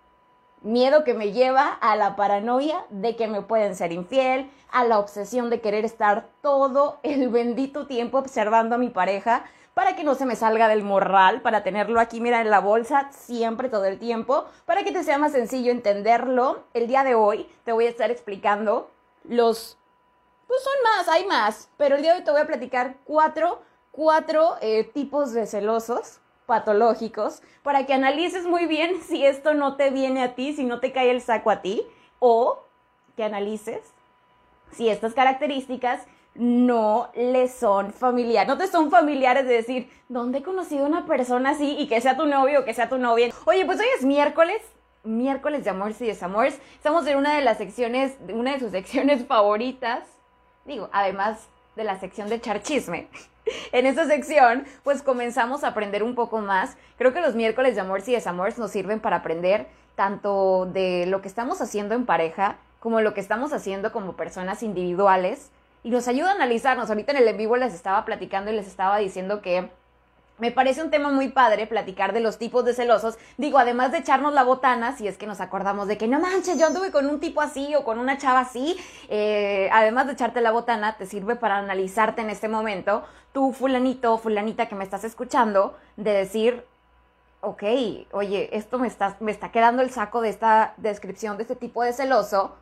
Miedo 0.61 1.03
que 1.03 1.15
me 1.15 1.31
lleva 1.31 1.67
a 1.73 1.95
la 1.95 2.15
paranoia 2.15 2.85
de 2.91 3.15
que 3.15 3.27
me 3.27 3.41
pueden 3.41 3.75
ser 3.75 3.91
infiel, 3.91 4.51
a 4.71 4.83
la 4.83 4.99
obsesión 4.99 5.49
de 5.49 5.59
querer 5.59 5.85
estar 5.85 6.27
todo 6.41 6.99
el 7.01 7.29
bendito 7.29 7.87
tiempo 7.87 8.19
observando 8.19 8.75
a 8.75 8.77
mi 8.77 8.89
pareja 8.89 9.43
para 9.73 9.95
que 9.95 10.03
no 10.03 10.13
se 10.13 10.27
me 10.27 10.35
salga 10.35 10.67
del 10.67 10.83
morral, 10.83 11.41
para 11.41 11.63
tenerlo 11.63 11.99
aquí, 11.99 12.21
mira, 12.21 12.41
en 12.41 12.51
la 12.51 12.59
bolsa 12.59 13.09
siempre, 13.11 13.69
todo 13.69 13.85
el 13.85 13.97
tiempo, 13.97 14.45
para 14.65 14.83
que 14.83 14.91
te 14.91 15.03
sea 15.03 15.17
más 15.17 15.31
sencillo 15.31 15.71
entenderlo. 15.71 16.65
El 16.75 16.87
día 16.87 17.03
de 17.03 17.15
hoy 17.15 17.49
te 17.63 17.71
voy 17.71 17.85
a 17.85 17.89
estar 17.89 18.11
explicando 18.11 18.91
los... 19.23 19.79
Pues 20.45 20.61
son 20.61 20.73
más, 20.83 21.07
hay 21.07 21.25
más, 21.25 21.69
pero 21.77 21.95
el 21.95 22.03
día 22.03 22.11
de 22.11 22.19
hoy 22.19 22.23
te 22.23 22.31
voy 22.31 22.41
a 22.41 22.45
platicar 22.45 22.97
cuatro, 23.05 23.61
cuatro 23.91 24.57
eh, 24.61 24.83
tipos 24.83 25.31
de 25.33 25.47
celosos 25.47 26.19
patológicos 26.45 27.41
para 27.63 27.86
que 27.86 27.93
analices 27.93 28.45
muy 28.45 28.65
bien 28.65 29.01
si 29.01 29.25
esto 29.25 29.53
no 29.53 29.75
te 29.75 29.89
viene 29.89 30.24
a 30.24 30.36
ti, 30.36 30.53
si 30.53 30.63
no 30.63 30.79
te 30.79 30.91
cae 30.91 31.12
el 31.12 31.21
saco 31.21 31.51
a 31.51 31.62
ti, 31.62 31.83
o 32.19 32.60
que 33.15 33.24
analices 33.24 33.93
si 34.71 34.89
estas 34.89 35.13
características 35.13 36.05
no 36.33 37.10
le 37.13 37.48
son 37.50 37.91
familiares, 37.91 38.48
no 38.48 38.57
te 38.57 38.67
son 38.67 38.89
familiares 38.89 39.45
de 39.45 39.53
decir, 39.53 39.89
¿dónde 40.07 40.39
he 40.39 40.43
conocido 40.43 40.86
a 40.86 40.88
una 40.88 41.05
persona 41.05 41.51
así 41.51 41.75
y 41.77 41.88
que 41.88 42.00
sea 42.00 42.15
tu 42.15 42.25
novio 42.25 42.62
o 42.62 42.65
que 42.65 42.74
sea 42.74 42.88
tu 42.88 42.98
novia? 42.98 43.33
Oye, 43.45 43.65
pues 43.65 43.79
hoy 43.79 43.88
es 43.98 44.05
miércoles, 44.05 44.62
miércoles 45.03 45.63
de 45.65 45.71
amores 45.71 46.00
y 46.01 46.07
desamores. 46.07 46.60
Estamos 46.75 47.05
en 47.07 47.17
una 47.17 47.36
de 47.36 47.41
las 47.41 47.57
secciones, 47.57 48.17
una 48.33 48.53
de 48.53 48.60
sus 48.60 48.71
secciones 48.71 49.25
favoritas. 49.27 50.07
Digo, 50.65 50.89
además 50.93 51.50
de 51.75 51.83
la 51.83 51.99
sección 51.99 52.29
de 52.29 52.41
charchisme. 52.41 53.07
En 53.71 53.87
esta 53.87 54.05
sección, 54.05 54.65
pues 54.83 55.01
comenzamos 55.01 55.63
a 55.63 55.69
aprender 55.69 56.03
un 56.03 56.13
poco 56.13 56.39
más. 56.41 56.77
Creo 56.97 57.11
que 57.11 57.21
los 57.21 57.33
miércoles 57.33 57.73
de 57.73 57.81
amores 57.81 58.07
y 58.07 58.13
desamores 58.13 58.59
nos 58.59 58.69
sirven 58.69 58.99
para 58.99 59.17
aprender 59.17 59.65
tanto 59.95 60.67
de 60.67 61.07
lo 61.07 61.21
que 61.21 61.27
estamos 61.27 61.59
haciendo 61.59 61.95
en 61.95 62.05
pareja 62.05 62.57
como 62.79 63.01
lo 63.01 63.13
que 63.15 63.19
estamos 63.19 63.51
haciendo 63.51 63.91
como 63.91 64.15
personas 64.15 64.61
individuales 64.61 65.51
y 65.83 65.89
nos 65.89 66.07
ayuda 66.07 66.31
a 66.31 66.35
analizarnos. 66.35 66.89
Ahorita 66.89 67.11
en 67.13 67.17
el 67.17 67.27
en 67.27 67.37
vivo 67.37 67.57
les 67.57 67.73
estaba 67.73 68.05
platicando 68.05 68.51
y 68.51 68.55
les 68.55 68.67
estaba 68.67 68.97
diciendo 68.99 69.41
que 69.41 69.69
me 70.41 70.51
parece 70.51 70.81
un 70.81 70.89
tema 70.89 71.10
muy 71.12 71.29
padre 71.29 71.67
platicar 71.67 72.13
de 72.13 72.19
los 72.19 72.39
tipos 72.39 72.65
de 72.65 72.74
celosos. 72.74 73.19
Digo, 73.38 73.60
además 73.60 73.91
de 73.91 74.00
echarnos 74.00 74.33
la 74.33 74.43
botana, 74.43 74.98
si 74.98 75.07
es 75.07 75.15
que 75.15 75.27
nos 75.27 75.39
acordamos 75.39 75.88
de 75.88 76.00
que 76.00 76.07
no 76.07 76.19
manches, 76.19 76.57
yo 76.57 76.65
anduve 76.65 76.91
con 76.91 77.05
un 77.05 77.19
tipo 77.19 77.41
así 77.41 77.75
o 77.75 77.83
con 77.83 78.00
una 78.00 78.17
chava 78.17 78.39
así, 78.39 78.75
eh, 79.07 79.69
además 79.71 80.07
de 80.07 80.13
echarte 80.13 80.41
la 80.41 80.50
botana, 80.50 80.98
te 80.98 81.05
sirve 81.05 81.36
para 81.36 81.57
analizarte 81.57 82.24
en 82.24 82.31
este 82.31 82.48
momento, 82.48 83.03
tú 83.33 83.53
fulanito 83.53 84.17
fulanita 84.17 84.65
que 84.65 84.74
me 84.74 84.83
estás 84.83 85.03
escuchando, 85.03 85.77
de 85.95 86.12
decir, 86.12 86.65
ok, 87.41 87.63
oye, 88.12 88.50
esto 88.51 88.79
me 88.79 88.88
está, 88.88 89.17
me 89.19 89.31
está 89.31 89.51
quedando 89.51 89.83
el 89.83 89.91
saco 89.91 90.21
de 90.21 90.29
esta 90.29 90.74
descripción 90.77 91.38
de 91.38 91.43
este 91.43 91.55
tipo 91.55 91.83
de 91.83 91.93
celoso 91.93 92.55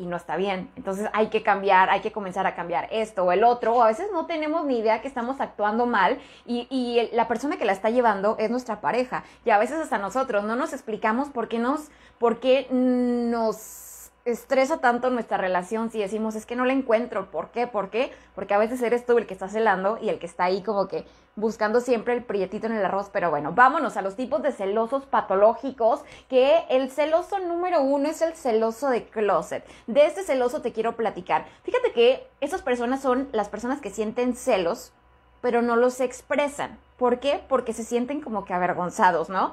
y 0.00 0.06
no 0.06 0.16
está 0.16 0.36
bien. 0.36 0.70
Entonces 0.76 1.08
hay 1.12 1.28
que 1.28 1.42
cambiar, 1.42 1.90
hay 1.90 2.00
que 2.00 2.10
comenzar 2.10 2.46
a 2.46 2.54
cambiar 2.54 2.88
esto 2.90 3.24
o 3.24 3.32
el 3.32 3.44
otro, 3.44 3.74
o 3.74 3.82
a 3.82 3.88
veces 3.88 4.08
no 4.12 4.26
tenemos 4.26 4.64
ni 4.64 4.78
idea 4.78 5.02
que 5.02 5.08
estamos 5.08 5.40
actuando 5.40 5.86
mal 5.86 6.18
y, 6.46 6.66
y 6.70 7.14
la 7.14 7.28
persona 7.28 7.58
que 7.58 7.64
la 7.64 7.72
está 7.72 7.90
llevando 7.90 8.36
es 8.38 8.50
nuestra 8.50 8.80
pareja. 8.80 9.24
Y 9.44 9.50
a 9.50 9.58
veces 9.58 9.78
hasta 9.78 9.98
nosotros 9.98 10.44
no 10.44 10.56
nos 10.56 10.72
explicamos 10.72 11.28
por 11.28 11.48
qué 11.48 11.58
nos, 11.58 11.90
por 12.18 12.40
qué 12.40 12.66
nos 12.70 13.99
estresa 14.24 14.78
tanto 14.78 15.10
nuestra 15.10 15.38
relación 15.38 15.90
si 15.90 15.98
decimos 15.98 16.34
es 16.34 16.46
que 16.46 16.56
no 16.56 16.64
la 16.64 16.72
encuentro. 16.72 17.30
¿Por 17.30 17.50
qué? 17.50 17.66
¿Por 17.66 17.90
qué? 17.90 18.12
Porque 18.34 18.54
a 18.54 18.58
veces 18.58 18.82
eres 18.82 19.06
tú 19.06 19.18
el 19.18 19.26
que 19.26 19.34
está 19.34 19.48
celando 19.48 19.98
y 20.00 20.08
el 20.08 20.18
que 20.18 20.26
está 20.26 20.44
ahí 20.44 20.62
como 20.62 20.88
que 20.88 21.04
buscando 21.36 21.80
siempre 21.80 22.14
el 22.14 22.24
prietito 22.24 22.66
en 22.66 22.72
el 22.72 22.84
arroz. 22.84 23.10
Pero 23.12 23.30
bueno, 23.30 23.52
vámonos 23.52 23.96
a 23.96 24.02
los 24.02 24.16
tipos 24.16 24.42
de 24.42 24.52
celosos 24.52 25.06
patológicos, 25.06 26.02
que 26.28 26.64
el 26.68 26.90
celoso 26.90 27.38
número 27.38 27.82
uno 27.82 28.08
es 28.08 28.22
el 28.22 28.34
celoso 28.34 28.90
de 28.90 29.04
closet. 29.04 29.64
De 29.86 30.06
este 30.06 30.22
celoso 30.22 30.60
te 30.62 30.72
quiero 30.72 30.96
platicar. 30.96 31.46
Fíjate 31.62 31.92
que 31.92 32.28
esas 32.40 32.62
personas 32.62 33.00
son 33.00 33.28
las 33.32 33.48
personas 33.48 33.80
que 33.80 33.90
sienten 33.90 34.36
celos, 34.36 34.92
pero 35.40 35.62
no 35.62 35.76
los 35.76 36.00
expresan. 36.00 36.78
¿Por 36.98 37.18
qué? 37.18 37.42
Porque 37.48 37.72
se 37.72 37.84
sienten 37.84 38.20
como 38.20 38.44
que 38.44 38.52
avergonzados, 38.52 39.30
¿no? 39.30 39.52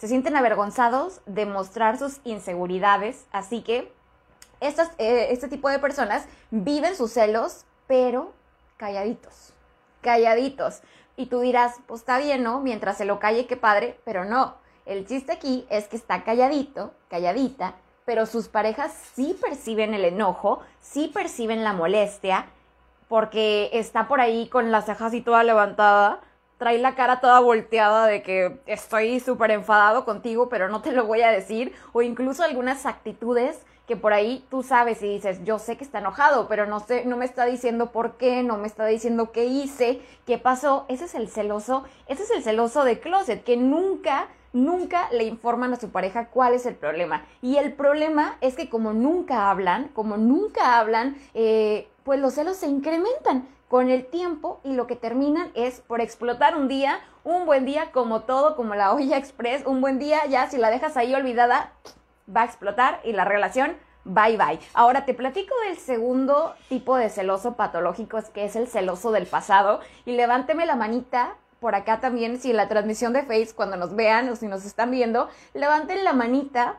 Se 0.00 0.08
sienten 0.08 0.34
avergonzados 0.34 1.20
de 1.26 1.44
mostrar 1.44 1.98
sus 1.98 2.22
inseguridades, 2.24 3.26
así 3.32 3.60
que 3.60 3.92
estas, 4.60 4.90
eh, 4.96 5.28
este 5.30 5.46
tipo 5.46 5.68
de 5.68 5.78
personas 5.78 6.24
viven 6.50 6.96
sus 6.96 7.12
celos, 7.12 7.66
pero 7.86 8.32
calladitos, 8.78 9.52
calladitos. 10.00 10.80
Y 11.18 11.26
tú 11.26 11.40
dirás, 11.40 11.76
pues 11.86 12.00
está 12.00 12.16
bien, 12.16 12.42
¿no? 12.42 12.60
Mientras 12.60 12.96
se 12.96 13.04
lo 13.04 13.20
calle, 13.20 13.46
qué 13.46 13.58
padre, 13.58 14.00
pero 14.06 14.24
no. 14.24 14.54
El 14.86 15.06
chiste 15.06 15.32
aquí 15.32 15.66
es 15.68 15.86
que 15.86 15.96
está 15.96 16.24
calladito, 16.24 16.94
calladita, 17.10 17.74
pero 18.06 18.24
sus 18.24 18.48
parejas 18.48 18.94
sí 19.14 19.36
perciben 19.38 19.92
el 19.92 20.06
enojo, 20.06 20.60
sí 20.80 21.10
perciben 21.12 21.62
la 21.62 21.74
molestia, 21.74 22.46
porque 23.06 23.68
está 23.74 24.08
por 24.08 24.22
ahí 24.22 24.48
con 24.48 24.72
las 24.72 24.86
cejas 24.86 25.12
y 25.12 25.20
toda 25.20 25.44
levantada 25.44 26.20
trae 26.60 26.76
la 26.76 26.94
cara 26.94 27.20
toda 27.20 27.40
volteada 27.40 28.06
de 28.06 28.22
que 28.22 28.60
estoy 28.66 29.18
súper 29.18 29.50
enfadado 29.50 30.04
contigo, 30.04 30.50
pero 30.50 30.68
no 30.68 30.82
te 30.82 30.92
lo 30.92 31.06
voy 31.06 31.22
a 31.22 31.30
decir, 31.30 31.72
o 31.94 32.02
incluso 32.02 32.42
algunas 32.44 32.84
actitudes 32.84 33.58
que 33.86 33.96
por 33.96 34.12
ahí 34.12 34.44
tú 34.50 34.62
sabes 34.62 35.02
y 35.02 35.08
dices, 35.08 35.42
yo 35.42 35.58
sé 35.58 35.78
que 35.78 35.84
está 35.84 36.00
enojado, 36.00 36.48
pero 36.48 36.66
no 36.66 36.80
sé, 36.80 37.06
no 37.06 37.16
me 37.16 37.24
está 37.24 37.46
diciendo 37.46 37.92
por 37.92 38.18
qué, 38.18 38.42
no 38.42 38.58
me 38.58 38.66
está 38.66 38.84
diciendo 38.84 39.32
qué 39.32 39.46
hice, 39.46 40.02
qué 40.26 40.36
pasó. 40.36 40.84
Ese 40.88 41.06
es 41.06 41.14
el 41.14 41.30
celoso, 41.30 41.84
ese 42.06 42.24
es 42.24 42.30
el 42.30 42.42
celoso 42.42 42.84
de 42.84 43.00
closet, 43.00 43.42
que 43.42 43.56
nunca, 43.56 44.28
nunca 44.52 45.08
le 45.12 45.24
informan 45.24 45.72
a 45.72 45.80
su 45.80 45.88
pareja 45.88 46.26
cuál 46.26 46.52
es 46.52 46.66
el 46.66 46.74
problema. 46.74 47.24
Y 47.40 47.56
el 47.56 47.72
problema 47.72 48.36
es 48.42 48.54
que 48.54 48.68
como 48.68 48.92
nunca 48.92 49.50
hablan, 49.50 49.88
como 49.94 50.18
nunca 50.18 50.78
hablan, 50.78 51.16
eh, 51.32 51.88
pues 52.04 52.20
los 52.20 52.34
celos 52.34 52.58
se 52.58 52.66
incrementan 52.66 53.48
con 53.70 53.88
el 53.88 54.04
tiempo 54.04 54.60
y 54.64 54.72
lo 54.72 54.88
que 54.88 54.96
terminan 54.96 55.52
es 55.54 55.80
por 55.80 56.00
explotar 56.00 56.56
un 56.56 56.66
día, 56.66 56.98
un 57.22 57.46
buen 57.46 57.64
día 57.64 57.92
como 57.92 58.22
todo, 58.22 58.56
como 58.56 58.74
la 58.74 58.92
olla 58.94 59.16
express, 59.16 59.64
un 59.64 59.80
buen 59.80 60.00
día 60.00 60.26
ya 60.26 60.50
si 60.50 60.58
la 60.58 60.70
dejas 60.70 60.96
ahí 60.96 61.14
olvidada 61.14 61.72
va 62.34 62.42
a 62.42 62.46
explotar 62.46 63.00
y 63.04 63.12
la 63.12 63.24
relación 63.24 63.76
bye 64.02 64.36
bye. 64.36 64.58
Ahora 64.74 65.04
te 65.04 65.14
platico 65.14 65.54
del 65.68 65.78
segundo 65.78 66.56
tipo 66.68 66.96
de 66.96 67.10
celoso 67.10 67.54
patológico, 67.54 68.18
que 68.34 68.44
es 68.44 68.56
el 68.56 68.66
celoso 68.66 69.12
del 69.12 69.26
pasado 69.26 69.78
y 70.04 70.16
levánteme 70.16 70.66
la 70.66 70.74
manita 70.74 71.36
por 71.60 71.76
acá 71.76 72.00
también, 72.00 72.40
si 72.40 72.50
en 72.50 72.56
la 72.56 72.68
transmisión 72.68 73.12
de 73.12 73.22
Face, 73.22 73.52
cuando 73.54 73.76
nos 73.76 73.94
vean 73.94 74.28
o 74.30 74.34
si 74.34 74.48
nos 74.48 74.64
están 74.64 74.90
viendo, 74.90 75.28
levanten 75.54 76.02
la 76.02 76.12
manita 76.12 76.78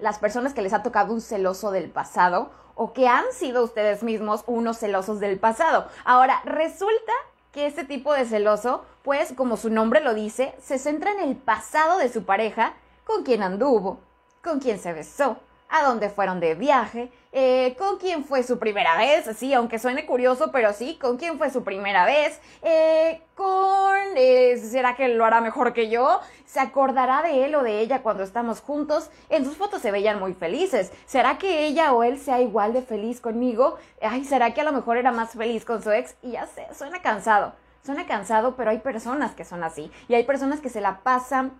las 0.00 0.20
personas 0.20 0.54
que 0.54 0.62
les 0.62 0.72
ha 0.72 0.84
tocado 0.84 1.12
un 1.12 1.20
celoso 1.20 1.72
del 1.72 1.90
pasado 1.90 2.50
o 2.76 2.92
que 2.92 3.08
han 3.08 3.24
sido 3.32 3.64
ustedes 3.64 4.04
mismos 4.04 4.44
unos 4.46 4.78
celosos 4.78 5.18
del 5.18 5.40
pasado. 5.40 5.88
Ahora, 6.04 6.40
resulta 6.44 7.12
que 7.50 7.66
este 7.66 7.84
tipo 7.84 8.12
de 8.12 8.26
celoso, 8.26 8.84
pues 9.02 9.32
como 9.32 9.56
su 9.56 9.70
nombre 9.70 10.00
lo 10.00 10.14
dice, 10.14 10.54
se 10.62 10.78
centra 10.78 11.10
en 11.10 11.20
el 11.20 11.36
pasado 11.36 11.98
de 11.98 12.10
su 12.10 12.24
pareja, 12.24 12.74
con 13.04 13.24
quien 13.24 13.42
anduvo, 13.42 13.98
con 14.44 14.60
quien 14.60 14.78
se 14.78 14.92
besó, 14.92 15.38
a 15.68 15.84
dónde 15.84 16.10
fueron 16.10 16.40
de 16.40 16.54
viaje, 16.54 17.10
eh, 17.32 17.74
con 17.78 17.98
quién 17.98 18.24
fue 18.24 18.42
su 18.42 18.58
primera 18.58 18.96
vez, 18.96 19.28
sí, 19.36 19.52
aunque 19.52 19.78
suene 19.78 20.06
curioso, 20.06 20.50
pero 20.52 20.72
sí, 20.72 20.96
con 21.00 21.16
quién 21.16 21.38
fue 21.38 21.50
su 21.50 21.64
primera 21.64 22.04
vez, 22.04 22.40
eh, 22.62 23.20
con, 23.34 23.96
eh, 24.16 24.56
¿será 24.58 24.96
que 24.96 25.08
lo 25.08 25.24
hará 25.24 25.40
mejor 25.40 25.72
que 25.72 25.88
yo? 25.88 26.20
¿Se 26.46 26.60
acordará 26.60 27.22
de 27.22 27.44
él 27.44 27.54
o 27.54 27.62
de 27.62 27.80
ella 27.80 28.02
cuando 28.02 28.22
estamos 28.22 28.60
juntos? 28.60 29.10
En 29.28 29.44
sus 29.44 29.56
fotos 29.56 29.82
se 29.82 29.90
veían 29.90 30.18
muy 30.18 30.34
felices. 30.34 30.92
¿Será 31.04 31.38
que 31.38 31.66
ella 31.66 31.92
o 31.92 32.04
él 32.04 32.18
sea 32.18 32.40
igual 32.40 32.72
de 32.72 32.82
feliz 32.82 33.20
conmigo? 33.20 33.76
Ay, 34.00 34.24
¿será 34.24 34.54
que 34.54 34.60
a 34.60 34.64
lo 34.64 34.72
mejor 34.72 34.96
era 34.96 35.12
más 35.12 35.32
feliz 35.32 35.64
con 35.64 35.82
su 35.82 35.90
ex? 35.90 36.14
Y 36.22 36.32
ya 36.32 36.46
sé, 36.46 36.66
suena 36.72 37.02
cansado. 37.02 37.52
Suena 37.84 38.06
cansado, 38.06 38.56
pero 38.56 38.70
hay 38.70 38.78
personas 38.78 39.34
que 39.34 39.44
son 39.44 39.62
así. 39.62 39.92
Y 40.08 40.14
hay 40.14 40.24
personas 40.24 40.60
que 40.60 40.68
se 40.68 40.80
la 40.80 41.00
pasan 41.04 41.52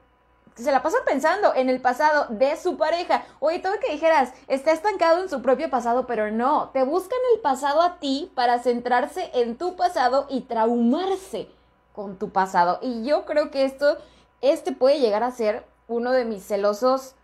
se 0.63 0.73
la 0.73 0.83
pasan 0.83 1.03
pensando 1.05 1.55
en 1.55 1.69
el 1.69 1.81
pasado 1.81 2.27
de 2.31 2.57
su 2.57 2.77
pareja. 2.77 3.25
Oye, 3.41 3.59
todo 3.59 3.79
que 3.81 3.93
dijeras, 3.93 4.33
está 4.49 4.73
estancado 4.73 5.23
en 5.23 5.29
su 5.29 5.43
propio 5.43 5.69
pasado, 5.71 6.07
pero 6.07 6.31
no, 6.31 6.71
te 6.71 6.83
buscan 6.83 7.19
el 7.35 7.41
pasado 7.41 7.83
a 7.83 7.99
ti 7.99 8.31
para 8.35 8.59
centrarse 8.59 9.31
en 9.35 9.57
tu 9.57 9.77
pasado 9.77 10.27
y 10.31 10.43
traumarse 10.43 11.49
con 11.93 12.17
tu 12.19 12.31
pasado. 12.31 12.79
Y 12.83 13.05
yo 13.05 13.25
creo 13.25 13.51
que 13.51 13.65
esto, 13.65 13.99
este 14.41 14.73
puede 14.73 15.01
llegar 15.01 15.23
a 15.23 15.31
ser 15.31 15.65
uno 15.89 16.13
de 16.13 16.25
mis 16.25 16.47
celosos 16.47 17.15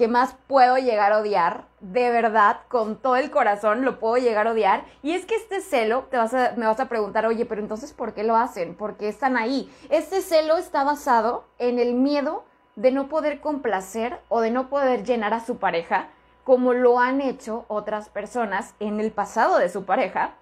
que 0.00 0.08
más 0.08 0.34
puedo 0.46 0.78
llegar 0.78 1.12
a 1.12 1.18
odiar, 1.18 1.66
de 1.80 2.08
verdad, 2.08 2.60
con 2.68 2.96
todo 2.96 3.16
el 3.16 3.30
corazón 3.30 3.84
lo 3.84 3.98
puedo 3.98 4.16
llegar 4.16 4.46
a 4.46 4.52
odiar. 4.52 4.86
Y 5.02 5.12
es 5.12 5.26
que 5.26 5.34
este 5.34 5.60
celo, 5.60 6.04
te 6.10 6.16
vas 6.16 6.32
a, 6.32 6.54
me 6.56 6.64
vas 6.64 6.80
a 6.80 6.88
preguntar, 6.88 7.26
oye, 7.26 7.44
pero 7.44 7.60
entonces, 7.60 7.92
¿por 7.92 8.14
qué 8.14 8.24
lo 8.24 8.34
hacen? 8.34 8.74
¿Por 8.74 8.96
qué 8.96 9.08
están 9.10 9.36
ahí? 9.36 9.70
Este 9.90 10.22
celo 10.22 10.56
está 10.56 10.84
basado 10.84 11.44
en 11.58 11.78
el 11.78 11.92
miedo 11.92 12.44
de 12.76 12.92
no 12.92 13.10
poder 13.10 13.42
complacer 13.42 14.18
o 14.30 14.40
de 14.40 14.50
no 14.50 14.70
poder 14.70 15.04
llenar 15.04 15.34
a 15.34 15.44
su 15.44 15.58
pareja, 15.58 16.08
como 16.44 16.72
lo 16.72 16.98
han 16.98 17.20
hecho 17.20 17.66
otras 17.68 18.08
personas 18.08 18.74
en 18.80 19.00
el 19.00 19.12
pasado 19.12 19.58
de 19.58 19.68
su 19.68 19.84
pareja, 19.84 20.32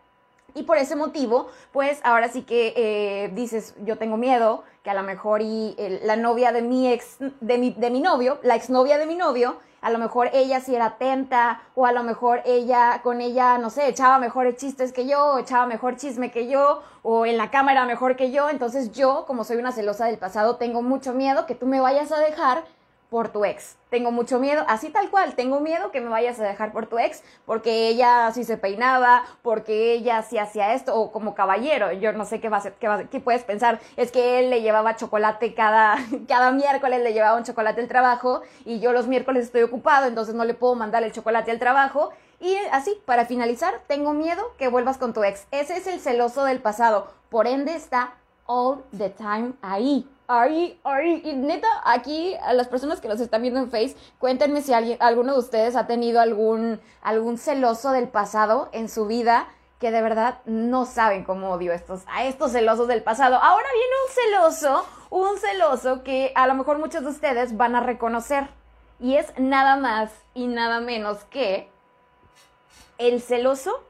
Y 0.55 0.63
por 0.65 0.79
ese 0.79 0.97
motivo, 0.97 1.49
pues 1.73 2.01
ahora 2.03 2.29
sí 2.29 2.43
que 2.43 2.73
eh, 2.77 3.31
dices, 3.35 3.75
yo 3.85 3.99
tengo 3.99 4.17
miedo 4.17 4.65
que 4.83 4.91
a 4.91 4.95
lo 4.95 5.03
mejor 5.03 5.43
y 5.43 5.75
el- 5.79 6.01
la 6.07 6.17
novia 6.17 6.53
de 6.53 6.63
mi 6.63 6.91
ex, 6.91 7.17
de 7.41 7.59
mi, 7.59 7.71
de 7.71 7.91
mi 7.91 8.01
novio, 8.01 8.39
la 8.43 8.55
exnovia 8.57 8.99
de 8.99 9.07
mi 9.07 9.15
novio, 9.15 9.57
a 9.81 9.91
lo 9.91 9.99
mejor 9.99 10.31
ella 10.33 10.59
sí 10.61 10.75
era 10.75 10.87
atenta, 10.87 11.61
o 11.77 11.87
a 11.87 11.93
lo 11.93 12.03
mejor 12.03 12.43
ella, 12.45 13.01
con 13.05 13.21
ella, 13.21 13.59
no 13.59 13.71
sé, 13.71 13.87
echaba 13.87 14.19
mejores 14.19 14.57
chistes 14.57 14.93
que 14.93 15.07
yo, 15.07 15.25
o 15.35 15.39
echaba 15.39 15.67
mejor 15.67 15.97
chisme 15.97 16.33
que 16.33 16.49
yo, 16.49 16.83
o 17.03 17.27
en 17.27 17.37
la 17.37 17.51
cama 17.53 17.71
era 17.73 17.85
mejor 17.85 18.17
que 18.17 18.33
yo. 18.33 18.49
Entonces 18.49 18.91
yo, 18.91 19.25
como 19.27 19.45
soy 19.45 19.59
una 19.59 19.71
celosa 19.71 20.07
del 20.07 20.19
pasado, 20.19 20.57
tengo 20.57 20.83
mucho 20.83 21.13
miedo 21.13 21.47
que 21.47 21.55
tú 21.55 21.67
me 21.67 21.81
vayas 21.81 22.11
a 22.11 22.19
dejar 22.19 22.65
por 23.11 23.31
tu 23.31 23.45
ex. 23.45 23.77
Tengo 23.89 24.11
mucho 24.11 24.39
miedo, 24.39 24.65
así 24.69 24.91
tal 24.91 25.09
cual, 25.11 25.35
tengo 25.35 25.61
miedo 25.61 25.91
que 25.91 26.01
me 26.03 26.11
vayas 26.11 26.39
a 26.41 26.45
dejar 26.45 26.73
por 26.73 26.87
tu 26.87 26.99
ex, 26.99 27.23
porque 27.47 27.89
ella 27.89 28.27
así 28.27 28.45
se 28.45 28.59
peinaba, 28.59 29.25
porque 29.41 29.93
ella 29.95 30.21
sí 30.23 30.37
hacía 30.37 30.75
esto, 30.75 30.95
o 30.95 31.11
como 31.11 31.35
caballero, 31.35 31.91
yo 31.93 32.13
no 32.13 32.27
sé 32.27 32.39
qué 32.39 32.51
va 32.51 32.59
a 32.59 32.61
ser, 32.61 32.75
qué, 32.75 32.87
va 32.87 32.95
a 32.95 32.99
ser- 32.99 33.09
qué 33.09 33.19
puedes 33.21 33.45
pensar, 33.45 33.81
es 33.97 34.13
que 34.13 34.41
él 34.41 34.51
le 34.51 34.61
llevaba 34.61 34.97
chocolate 34.97 35.55
cada, 35.55 35.97
cada 36.29 36.51
miércoles, 36.53 37.01
le 37.03 37.15
llevaba 37.15 37.39
un 37.39 37.45
chocolate 37.45 37.81
al 37.81 37.89
trabajo, 37.89 38.43
y 38.67 38.79
yo 38.81 38.93
los 38.93 39.07
miércoles 39.07 39.47
estoy 39.47 39.63
ocupado, 39.63 40.07
entonces 40.07 40.35
no 40.35 40.45
le 40.45 40.53
puedo 40.53 40.75
mandar 40.75 41.03
el 41.03 41.13
chocolate 41.13 41.51
al 41.51 41.59
trabajo, 41.59 42.11
y 42.41 42.57
así, 42.73 43.01
para 43.07 43.25
finalizar, 43.25 43.81
tengo 43.87 44.13
miedo 44.13 44.53
que 44.59 44.69
vuelvas 44.69 44.99
con 44.99 45.15
tu 45.15 45.25
ex. 45.25 45.47
Ese 45.51 45.79
es 45.79 45.87
el 45.87 45.99
celoso 45.99 46.45
del 46.45 46.61
pasado, 46.61 47.09
por 47.31 47.47
ende 47.47 47.75
está 47.75 48.15
all 48.47 48.85
the 48.97 49.09
time 49.11 49.55
ahí. 49.63 50.07
Ahí, 50.31 50.79
ahí. 50.85 51.23
Y 51.25 51.33
neta, 51.33 51.67
aquí 51.85 52.35
a 52.43 52.53
las 52.53 52.69
personas 52.69 53.01
que 53.01 53.09
los 53.09 53.19
están 53.19 53.41
viendo 53.41 53.61
en 53.61 53.71
Face, 53.71 53.97
cuéntenme 54.19 54.61
si 54.61 54.75
alguien, 54.75 54.99
alguno 55.01 55.33
de 55.33 55.39
ustedes 55.39 55.75
ha 55.75 55.87
tenido 55.87 56.21
algún, 56.21 56.81
algún 57.01 57.39
celoso 57.39 57.93
del 57.93 58.09
pasado 58.09 58.69
en 58.73 58.91
su 58.91 59.07
vida 59.07 59.49
que 59.81 59.91
de 59.91 60.03
verdad 60.03 60.41
no 60.45 60.85
saben 60.85 61.25
cómo 61.25 61.51
odio 61.51 61.73
estos, 61.73 62.03
a 62.09 62.25
estos 62.25 62.53
celosos 62.53 62.89
del 62.89 63.03
pasado. 63.03 63.37
Ahora 63.37 63.69
viene 63.73 63.95
un 64.07 64.51
celoso, 64.53 64.87
un 65.09 65.39
celoso 65.39 66.03
que 66.03 66.33
a 66.35 66.47
lo 66.47 66.55
mejor 66.55 66.79
muchos 66.79 67.05
de 67.05 67.09
ustedes 67.09 67.57
van 67.57 67.75
a 67.75 67.81
reconocer. 67.81 68.49
Y 69.01 69.15
es 69.15 69.33
nada 69.39 69.77
más 69.77 70.11
y 70.35 70.47
nada 70.49 70.81
menos 70.81 71.25
que 71.31 71.71
el 72.99 73.23
celoso 73.23 73.83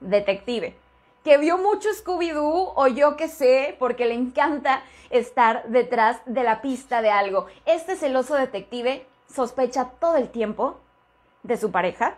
detective, 0.00 0.76
que 1.24 1.38
vio 1.38 1.58
mucho 1.58 1.88
Scooby-Doo 1.90 2.72
o 2.74 2.86
yo 2.88 3.16
que 3.16 3.28
sé, 3.28 3.76
porque 3.78 4.06
le 4.06 4.14
encanta 4.14 4.82
estar 5.10 5.68
detrás 5.68 6.20
de 6.26 6.42
la 6.42 6.62
pista 6.62 7.02
de 7.02 7.10
algo. 7.10 7.46
Este 7.64 7.96
celoso 7.96 8.34
detective 8.34 9.06
sospecha 9.32 9.90
todo 10.00 10.16
el 10.16 10.30
tiempo 10.30 10.76
de 11.42 11.56
su 11.56 11.70
pareja, 11.70 12.16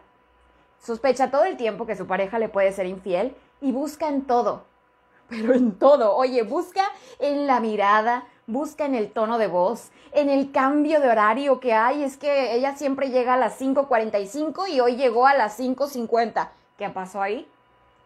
sospecha 0.81 1.31
todo 1.31 1.45
el 1.45 1.57
tiempo 1.57 1.87
que 1.87 1.97
su 1.97 2.07
pareja 2.07 2.39
le 2.39 2.49
puede 2.49 2.73
ser 2.73 2.87
infiel 2.87 3.35
y 3.61 3.73
busca 3.73 4.09
en 4.09 4.23
todo, 4.23 4.65
pero 5.29 5.55
en 5.55 5.79
todo. 5.79 6.17
Oye, 6.17 6.43
busca 6.43 6.85
en 7.19 7.47
la 7.47 7.61
mirada, 7.61 8.27
busca 8.47 8.87
en 8.87 8.95
el 8.95 9.11
tono 9.11 9.39
de 9.39 9.49
voz, 9.49 9.91
en 10.13 10.29
el 10.31 10.51
cambio 10.53 11.01
de 11.01 11.09
horario 11.09 11.61
que 11.61 11.75
hay. 11.75 12.05
Es 12.05 12.17
que 12.17 12.55
ella 12.55 12.77
siempre 12.77 13.11
llega 13.11 13.35
a 13.35 13.39
las 13.39 13.61
5.45 13.61 14.69
y 14.69 14.81
hoy 14.81 14.97
llegó 14.97 15.27
a 15.27 15.35
las 15.35 15.59
5.50. 15.59 16.49
¿Qué 16.77 16.89
pasó 16.91 17.23
ahí? 17.23 17.49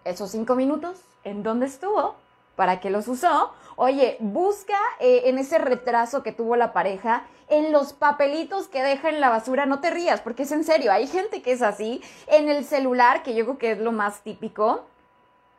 Esos 0.04 0.30
cinco 0.30 0.54
minutos, 0.54 1.00
¿en 1.24 1.42
dónde 1.42 1.66
estuvo? 1.66 2.14
¿Para 2.56 2.80
qué 2.80 2.90
los 2.90 3.08
usó? 3.08 3.52
Oye, 3.76 4.16
busca 4.20 4.78
eh, 5.00 5.22
en 5.26 5.38
ese 5.38 5.58
retraso 5.58 6.22
que 6.22 6.32
tuvo 6.32 6.56
la 6.56 6.72
pareja, 6.72 7.24
en 7.48 7.72
los 7.72 7.92
papelitos 7.92 8.68
que 8.68 8.82
deja 8.82 9.08
en 9.08 9.20
la 9.20 9.28
basura, 9.28 9.66
no 9.66 9.80
te 9.80 9.90
rías, 9.90 10.20
porque 10.20 10.42
es 10.42 10.52
en 10.52 10.64
serio, 10.64 10.92
hay 10.92 11.06
gente 11.06 11.42
que 11.42 11.52
es 11.52 11.62
así, 11.62 12.02
en 12.26 12.48
el 12.48 12.64
celular, 12.64 13.22
que 13.22 13.34
yo 13.34 13.44
creo 13.44 13.58
que 13.58 13.70
es 13.72 13.78
lo 13.78 13.92
más 13.92 14.22
típico, 14.22 14.84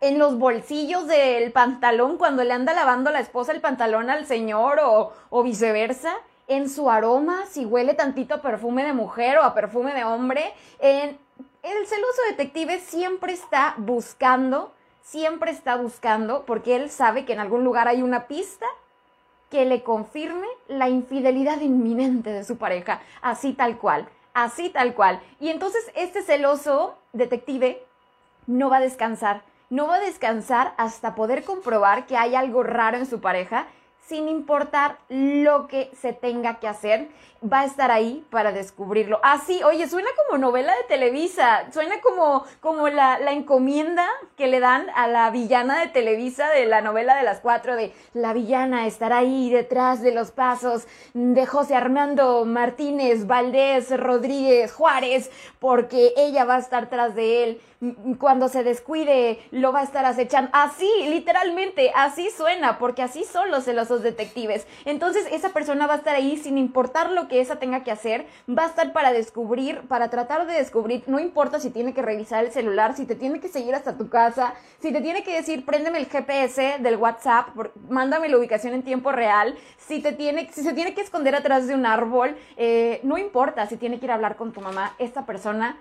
en 0.02 0.18
los 0.18 0.38
bolsillos 0.38 1.08
del 1.08 1.52
pantalón 1.52 2.18
cuando 2.18 2.44
le 2.44 2.54
anda 2.54 2.74
lavando 2.74 3.12
la 3.12 3.20
esposa 3.20 3.52
el 3.52 3.62
pantalón 3.62 4.10
al 4.10 4.26
señor 4.26 4.80
o, 4.80 5.14
o 5.30 5.44
viceversa, 5.44 6.14
en 6.48 6.68
su 6.68 6.90
aroma, 6.90 7.46
si 7.48 7.64
huele 7.64 7.94
tantito 7.94 8.36
a 8.36 8.42
perfume 8.42 8.84
de 8.84 8.92
mujer 8.92 9.38
o 9.38 9.44
a 9.44 9.54
perfume 9.54 9.94
de 9.94 10.04
hombre, 10.04 10.52
en 10.80 11.18
el 11.64 11.88
celoso 11.88 12.22
detective 12.30 12.80
siempre 12.80 13.34
está 13.34 13.76
buscando, 13.78 14.74
siempre 15.02 15.52
está 15.52 15.76
buscando, 15.76 16.46
porque 16.46 16.76
él 16.76 16.90
sabe 16.90 17.26
que 17.26 17.34
en 17.34 17.40
algún 17.40 17.64
lugar 17.64 17.88
hay 17.88 18.02
una 18.02 18.28
pista 18.28 18.66
que 19.50 19.66
le 19.66 19.84
confirme 19.84 20.48
la 20.68 20.90
infidelidad 20.90 21.60
inminente 21.62 22.32
de 22.32 22.44
su 22.44 22.58
pareja, 22.58 23.02
así 23.22 23.54
tal 23.54 23.78
cual, 23.78 24.08
así 24.34 24.70
tal 24.70 24.94
cual. 24.94 25.22
Y 25.40 25.50
entonces 25.50 25.92
este 25.96 26.22
celoso 26.22 26.98
detective 27.14 27.84
no 28.46 28.70
va 28.70 28.78
a 28.78 28.82
descansar, 28.82 29.44
no 29.70 29.88
va 29.88 29.96
a 29.96 30.00
descansar 30.00 30.74
hasta 30.78 31.16
poder 31.16 31.44
comprobar 31.44 32.06
que 32.06 32.18
hay 32.18 32.36
algo 32.36 32.64
raro 32.64 32.98
en 32.98 33.06
su 33.06 33.20
pareja, 33.22 33.68
sin 34.10 34.28
importar 34.28 34.98
lo 35.08 35.68
que 35.68 35.92
se 36.02 36.14
tenga 36.14 36.60
que 36.60 36.68
hacer, 36.68 37.10
va 37.42 37.62
a 37.62 37.66
estar 37.66 37.92
ahí 37.92 38.26
para 38.32 38.52
descubrirlo. 38.52 39.20
Así, 39.22 39.62
oye, 39.64 39.88
suena 39.88 40.10
como 40.18 40.40
novela 40.40 40.76
de 40.76 40.84
Televisa, 40.86 41.72
suena 41.72 42.02
como, 42.02 42.44
como 42.60 42.90
la, 42.90 43.20
la 43.20 43.32
encomienda 43.32 44.08
que 44.36 44.48
le 44.48 44.60
dan 44.60 44.90
a 44.96 45.08
la 45.08 45.30
villana 45.30 45.80
de 45.80 45.88
Televisa 45.88 46.50
de 46.50 46.66
la 46.66 46.82
novela 46.82 47.16
de 47.16 47.24
las 47.24 47.40
cuatro, 47.40 47.76
de 47.76 47.94
la 48.14 48.34
villana 48.34 48.88
estará 48.88 49.20
ahí 49.20 49.52
detrás 49.52 50.02
de 50.02 50.12
los 50.12 50.32
pasos 50.32 50.88
de 51.14 51.46
José 51.46 51.76
Armando 51.76 52.46
Martínez, 52.46 53.28
Valdés, 53.28 53.96
Rodríguez, 53.98 54.74
Juárez, 54.74 55.30
porque 55.60 56.14
ella 56.18 56.46
va 56.46 56.56
a 56.56 56.60
estar 56.60 56.90
tras 56.90 57.14
de 57.14 57.44
él 57.44 57.62
cuando 58.20 58.50
se 58.50 58.64
descuide 58.64 59.40
lo 59.52 59.72
va 59.72 59.80
a 59.80 59.84
estar 59.84 60.06
acechando. 60.06 60.50
Así, 60.54 60.90
literalmente, 61.08 61.92
así 61.96 62.30
suena, 62.30 62.78
porque 62.78 63.02
así 63.02 63.24
son 63.24 63.52
los 63.52 63.68
detectives. 64.04 64.68
Entonces 64.86 65.26
esa 65.32 65.50
persona 65.50 65.88
va 65.88 65.96
a 65.96 65.98
estar 65.98 66.16
ahí 66.16 66.38
sin 66.38 66.58
importar 66.58 67.12
lo 67.12 67.28
que 67.28 67.42
esa 67.42 67.58
tenga 67.58 67.84
que 67.84 67.92
hacer, 67.92 68.26
va 68.48 68.64
a 68.64 68.68
estar 68.68 68.94
para 68.94 69.12
descubrir, 69.12 69.82
para 69.88 70.10
tratar 70.10 70.48
de 70.48 70.54
descubrir, 70.54 71.04
no 71.08 71.20
importa 71.20 71.60
si 71.60 71.70
tiene 71.70 71.94
que 71.94 72.02
revisar 72.02 72.46
el 72.46 72.52
celular, 72.52 72.96
si 72.96 73.06
te 73.06 73.16
tiene 73.16 73.40
que 73.40 73.48
seguir 73.48 73.76
hasta 73.76 73.98
tu 73.98 74.10
casa, 74.10 74.54
si 74.80 74.92
te 74.92 75.02
tiene 75.02 75.24
que 75.24 75.36
decir, 75.36 75.66
préndeme 75.66 76.00
el 76.00 76.08
GPS 76.08 76.78
del 76.80 76.98
WhatsApp, 76.98 77.50
mándame 77.90 78.30
la 78.30 78.38
ubicación 78.38 78.74
en 78.74 78.84
tiempo 78.84 79.12
real, 79.12 79.56
si, 79.78 80.02
te 80.02 80.12
tiene, 80.12 80.50
si 80.52 80.64
se 80.64 80.74
tiene 80.74 80.94
que 80.94 81.02
esconder 81.02 81.36
atrás 81.36 81.68
de 81.68 81.76
un 81.76 81.86
árbol, 81.86 82.36
eh, 82.58 83.00
no 83.04 83.18
importa 83.18 83.68
si 83.68 83.78
tiene 83.78 84.00
que 84.00 84.06
ir 84.06 84.12
a 84.12 84.16
hablar 84.16 84.36
con 84.36 84.54
tu 84.54 84.62
mamá, 84.62 84.96
esta 85.00 85.26
persona 85.26 85.78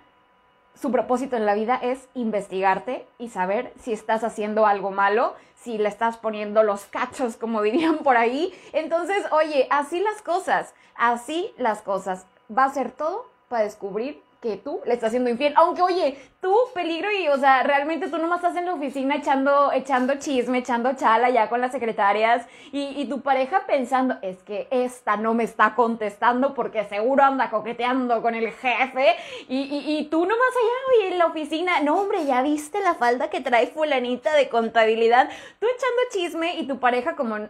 su 0.80 0.92
propósito 0.92 1.36
en 1.36 1.46
la 1.46 1.54
vida 1.54 1.76
es 1.82 2.08
investigarte 2.14 3.06
y 3.18 3.30
saber 3.30 3.72
si 3.80 3.92
estás 3.92 4.22
haciendo 4.22 4.66
algo 4.66 4.90
malo, 4.90 5.34
si 5.56 5.76
le 5.76 5.88
estás 5.88 6.16
poniendo 6.18 6.62
los 6.62 6.84
cachos, 6.84 7.36
como 7.36 7.62
dirían 7.62 7.98
por 7.98 8.16
ahí. 8.16 8.52
Entonces, 8.72 9.24
oye, 9.32 9.66
así 9.70 10.00
las 10.00 10.22
cosas, 10.22 10.74
así 10.94 11.52
las 11.58 11.82
cosas. 11.82 12.26
Va 12.56 12.64
a 12.64 12.72
ser 12.72 12.92
todo 12.92 13.26
para 13.48 13.64
descubrir 13.64 14.22
que 14.40 14.56
tú 14.56 14.80
le 14.84 14.94
estás 14.94 15.08
haciendo 15.08 15.30
infiel. 15.30 15.52
Aunque, 15.56 15.82
oye, 15.82 16.18
tú, 16.40 16.54
peligro, 16.72 17.10
y, 17.10 17.28
o 17.28 17.36
sea, 17.36 17.62
realmente 17.62 18.08
tú 18.08 18.18
nomás 18.18 18.38
estás 18.38 18.56
en 18.56 18.66
la 18.66 18.74
oficina 18.74 19.16
echando, 19.16 19.72
echando 19.72 20.14
chisme, 20.16 20.58
echando 20.58 20.92
chala 20.94 21.30
ya 21.30 21.48
con 21.48 21.60
las 21.60 21.72
secretarias, 21.72 22.46
y, 22.70 23.04
tu 23.06 23.20
pareja 23.22 23.64
pensando, 23.66 24.16
es 24.22 24.42
que 24.42 24.68
esta 24.70 25.16
no 25.16 25.34
me 25.34 25.44
está 25.44 25.74
contestando 25.74 26.54
porque 26.54 26.84
seguro 26.84 27.24
anda 27.24 27.50
coqueteando 27.50 28.22
con 28.22 28.34
el 28.34 28.52
jefe, 28.52 29.16
y, 29.48 29.58
y, 29.62 29.98
y 29.98 30.04
tú 30.04 30.20
nomás 30.20 30.38
allá, 30.38 31.00
oye, 31.00 31.12
en 31.12 31.18
la 31.18 31.26
oficina, 31.26 31.80
no, 31.80 32.00
hombre, 32.00 32.24
ya 32.24 32.42
viste 32.42 32.80
la 32.80 32.94
falda 32.94 33.30
que 33.30 33.40
trae 33.40 33.66
fulanita 33.68 34.34
de 34.34 34.48
contabilidad, 34.48 35.28
tú 35.58 35.66
echando 35.66 36.02
chisme 36.12 36.56
y 36.58 36.66
tu 36.66 36.78
pareja 36.78 37.16
como 37.16 37.48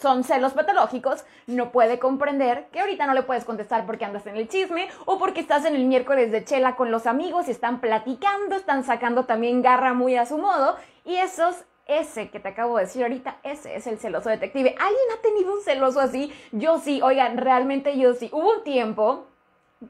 son 0.00 0.24
celos 0.24 0.52
patológicos, 0.52 1.24
no 1.46 1.72
puede 1.72 1.98
comprender 1.98 2.66
que 2.72 2.80
ahorita 2.80 3.06
no 3.06 3.14
le 3.14 3.22
puedes 3.22 3.44
contestar 3.44 3.86
porque 3.86 4.04
andas 4.04 4.26
en 4.26 4.36
el 4.36 4.48
chisme 4.48 4.88
o 5.04 5.18
porque 5.18 5.40
estás 5.40 5.64
en 5.64 5.74
el 5.74 5.84
miércoles 5.84 6.30
de 6.30 6.44
chela 6.44 6.76
con 6.76 6.90
los 6.90 7.06
amigos 7.06 7.48
y 7.48 7.52
están 7.52 7.80
platicando, 7.80 8.56
están 8.56 8.84
sacando 8.84 9.24
también 9.24 9.62
garra 9.62 9.94
muy 9.94 10.16
a 10.16 10.26
su 10.26 10.38
modo 10.38 10.76
y 11.04 11.16
esos 11.16 11.64
ese 11.86 12.30
que 12.30 12.40
te 12.40 12.48
acabo 12.48 12.76
de 12.76 12.84
decir 12.84 13.02
ahorita, 13.02 13.36
ese 13.44 13.76
es 13.76 13.86
el 13.86 13.98
celoso 13.98 14.28
detective. 14.28 14.74
¿Alguien 14.78 15.04
ha 15.16 15.22
tenido 15.22 15.52
un 15.52 15.62
celoso 15.62 16.00
así? 16.00 16.32
Yo 16.50 16.78
sí, 16.80 17.00
oigan, 17.00 17.36
realmente 17.36 17.96
yo 17.96 18.14
sí. 18.14 18.28
Hubo 18.32 18.54
un 18.54 18.64
tiempo 18.64 19.26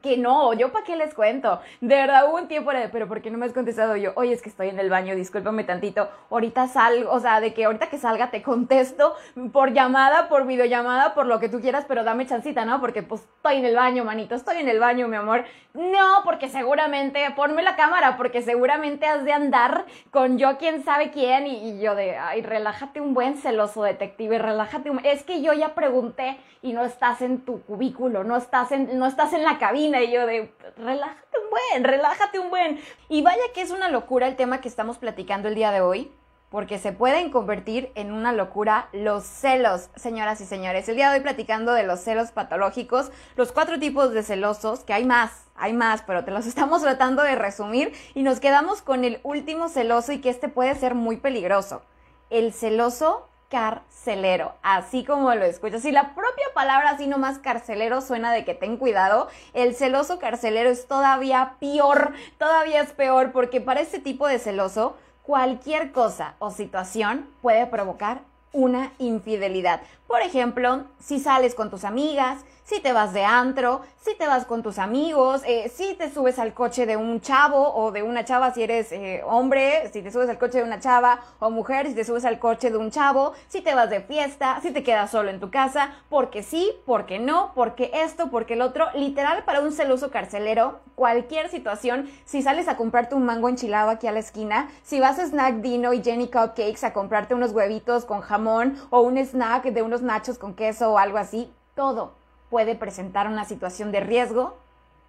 que 0.01 0.17
no, 0.17 0.53
yo 0.53 0.71
para 0.71 0.83
qué 0.83 0.97
les 0.97 1.13
cuento. 1.13 1.61
De 1.79 1.95
verdad 1.95 2.33
un 2.33 2.47
tiempo 2.47 2.71
de, 2.71 2.89
pero 2.89 3.07
¿por 3.07 3.21
qué 3.21 3.31
no 3.31 3.37
me 3.37 3.45
has 3.45 3.53
contestado 3.53 3.95
yo? 3.95 4.11
Oye, 4.15 4.33
es 4.33 4.41
que 4.41 4.49
estoy 4.49 4.67
en 4.67 4.79
el 4.79 4.89
baño, 4.89 5.15
discúlpame 5.15 5.63
tantito. 5.63 6.09
Ahorita 6.29 6.67
salgo, 6.67 7.11
o 7.11 7.19
sea, 7.21 7.39
de 7.39 7.53
que 7.53 7.65
ahorita 7.65 7.87
que 7.87 7.97
salga 7.97 8.29
te 8.29 8.43
contesto 8.43 9.15
por 9.53 9.71
llamada, 9.71 10.27
por 10.27 10.45
videollamada, 10.45 11.13
por 11.13 11.25
lo 11.25 11.39
que 11.39 11.47
tú 11.47 11.61
quieras, 11.61 11.85
pero 11.87 12.03
dame 12.03 12.27
chancita, 12.27 12.65
¿no? 12.65 12.81
Porque 12.81 13.01
pues 13.01 13.21
estoy 13.21 13.57
en 13.57 13.65
el 13.65 13.75
baño, 13.75 14.03
manito, 14.03 14.35
estoy 14.35 14.57
en 14.57 14.67
el 14.67 14.79
baño, 14.79 15.07
mi 15.07 15.15
amor. 15.15 15.45
No, 15.73 16.21
porque 16.25 16.49
seguramente, 16.49 17.19
ponme 17.35 17.61
la 17.61 17.75
cámara, 17.75 18.17
porque 18.17 18.41
seguramente 18.41 19.05
has 19.05 19.23
de 19.23 19.31
andar 19.31 19.85
con 20.11 20.37
yo 20.37 20.57
quién 20.57 20.83
sabe 20.83 21.11
quién 21.11 21.47
y, 21.47 21.69
y 21.69 21.79
yo 21.79 21.95
de, 21.95 22.17
ay, 22.17 22.41
relájate 22.41 22.99
un 22.99 23.13
buen 23.13 23.37
celoso 23.37 23.83
detective, 23.83 24.37
relájate 24.37 24.89
un... 24.89 24.99
Es 25.05 25.23
que 25.23 25.41
yo 25.41 25.53
ya 25.53 25.75
pregunté 25.75 26.37
y 26.61 26.73
no 26.73 26.83
estás 26.83 27.21
en 27.21 27.41
tu 27.41 27.61
cubículo, 27.61 28.23
no 28.23 28.35
estás 28.35 28.71
en, 28.71 28.97
no 28.97 29.05
estás 29.05 29.33
en 29.33 29.43
la 29.43 29.59
cabina 29.59 29.76
y 29.77 30.11
yo 30.11 30.25
de, 30.25 30.51
relájate 30.77 31.37
un 31.37 31.49
buen, 31.49 31.83
relájate 31.83 32.39
un 32.39 32.49
buen. 32.49 32.79
Y 33.09 33.21
vaya 33.21 33.43
que 33.53 33.61
es 33.61 33.71
una 33.71 33.89
locura 33.89 34.27
el 34.27 34.35
tema 34.35 34.59
que 34.61 34.67
estamos 34.67 34.97
platicando 34.97 35.47
el 35.47 35.55
día 35.55 35.71
de 35.71 35.81
hoy, 35.81 36.11
porque 36.49 36.79
se 36.79 36.93
pueden 36.93 37.29
convertir 37.29 37.91
en 37.95 38.11
una 38.11 38.31
locura 38.31 38.89
los 38.93 39.23
celos, 39.23 39.89
señoras 39.95 40.41
y 40.41 40.45
señores. 40.45 40.87
El 40.89 40.95
día 40.95 41.11
de 41.11 41.17
hoy 41.17 41.23
platicando 41.23 41.73
de 41.73 41.83
los 41.83 41.99
celos 41.99 42.31
patológicos, 42.31 43.11
los 43.35 43.51
cuatro 43.51 43.79
tipos 43.79 44.13
de 44.13 44.23
celosos, 44.23 44.79
que 44.81 44.93
hay 44.93 45.05
más, 45.05 45.45
hay 45.55 45.73
más, 45.73 46.01
pero 46.03 46.23
te 46.23 46.31
los 46.31 46.45
estamos 46.47 46.81
tratando 46.81 47.21
de 47.21 47.35
resumir 47.35 47.93
y 48.15 48.23
nos 48.23 48.39
quedamos 48.39 48.81
con 48.81 49.03
el 49.03 49.19
último 49.23 49.69
celoso 49.69 50.11
y 50.11 50.21
que 50.21 50.29
este 50.29 50.49
puede 50.49 50.73
ser 50.75 50.95
muy 50.95 51.17
peligroso. 51.17 51.83
El 52.29 52.53
celoso 52.53 53.27
carcelero, 53.49 54.55
así 54.61 55.03
como 55.03 55.33
lo 55.33 55.45
escuchas. 55.45 55.81
Si 55.81 55.91
la 55.91 56.13
propia 56.15 56.45
palabra 56.53 56.91
así 56.91 57.07
nomás 57.07 57.39
carcelero 57.39 58.01
suena 58.01 58.31
de 58.31 58.43
que 58.45 58.53
ten 58.53 58.77
cuidado, 58.77 59.29
el 59.53 59.75
celoso 59.75 60.19
carcelero 60.19 60.69
es 60.69 60.87
todavía 60.87 61.55
peor, 61.59 62.13
todavía 62.37 62.81
es 62.81 62.91
peor 62.91 63.31
porque 63.31 63.61
para 63.61 63.81
este 63.81 63.99
tipo 63.99 64.27
de 64.27 64.39
celoso 64.39 64.97
cualquier 65.23 65.91
cosa 65.91 66.35
o 66.39 66.51
situación 66.51 67.29
puede 67.41 67.65
provocar 67.67 68.21
una 68.57 68.91
infidelidad. 68.97 69.81
Por 70.07 70.21
ejemplo, 70.21 70.85
si 70.99 71.19
sales 71.19 71.53
con 71.53 71.69
tus 71.69 71.83
amigas, 71.83 72.43
si 72.63 72.81
te 72.81 72.91
vas 72.91 73.13
de 73.13 73.23
antro, 73.23 73.81
si 74.01 74.15
te 74.15 74.27
vas 74.27 74.45
con 74.45 74.61
tus 74.63 74.77
amigos, 74.77 75.41
eh, 75.45 75.71
si 75.73 75.93
te 75.93 76.11
subes 76.11 76.37
al 76.39 76.53
coche 76.53 76.85
de 76.85 76.97
un 76.97 77.21
chavo 77.21 77.73
o 77.75 77.91
de 77.91 78.03
una 78.03 78.25
chava 78.25 78.53
si 78.53 78.63
eres 78.63 78.91
eh, 78.91 79.21
hombre, 79.25 79.89
si 79.93 80.01
te 80.01 80.11
subes 80.11 80.29
al 80.29 80.37
coche 80.37 80.57
de 80.57 80.63
una 80.63 80.79
chava 80.79 81.21
o 81.39 81.49
mujer, 81.49 81.87
si 81.87 81.93
te 81.93 82.03
subes 82.03 82.25
al 82.25 82.39
coche 82.39 82.69
de 82.69 82.77
un 82.77 82.89
chavo, 82.91 83.33
si 83.47 83.61
te 83.61 83.75
vas 83.75 83.89
de 83.89 84.01
fiesta, 84.01 84.59
si 84.61 84.71
te 84.71 84.83
quedas 84.83 85.11
solo 85.11 85.29
en 85.29 85.39
tu 85.39 85.49
casa, 85.49 85.91
porque 86.09 86.43
sí, 86.43 86.71
porque 86.85 87.19
no, 87.19 87.51
porque 87.53 87.91
esto, 87.93 88.29
porque 88.29 88.55
el 88.55 88.61
otro, 88.61 88.87
literal 88.95 89.43
para 89.45 89.61
un 89.61 89.71
celoso 89.71 90.09
carcelero, 90.09 90.79
cualquier 90.95 91.49
situación, 91.49 92.09
si 92.25 92.41
sales 92.41 92.67
a 92.67 92.75
comprarte 92.75 93.15
un 93.15 93.23
mango 93.23 93.47
enchilado 93.49 93.89
aquí 93.89 94.07
a 94.07 94.11
la 94.11 94.19
esquina, 94.19 94.69
si 94.83 94.99
vas 94.99 95.19
a 95.19 95.25
Snack 95.25 95.57
Dino 95.57 95.93
y 95.93 96.03
Jenny 96.03 96.27
Cupcakes 96.27 96.83
a 96.83 96.91
comprarte 96.91 97.33
unos 97.35 97.51
huevitos 97.51 98.03
con 98.03 98.21
jamón 98.21 98.46
o 98.47 99.01
un 99.01 99.17
snack 99.17 99.65
de 99.65 99.81
unos 99.81 100.01
nachos 100.01 100.37
con 100.37 100.53
queso 100.53 100.93
o 100.93 100.97
algo 100.97 101.17
así, 101.17 101.51
todo 101.75 102.13
puede 102.49 102.75
presentar 102.75 103.27
una 103.27 103.45
situación 103.45 103.91
de 103.91 103.99
riesgo 103.99 104.57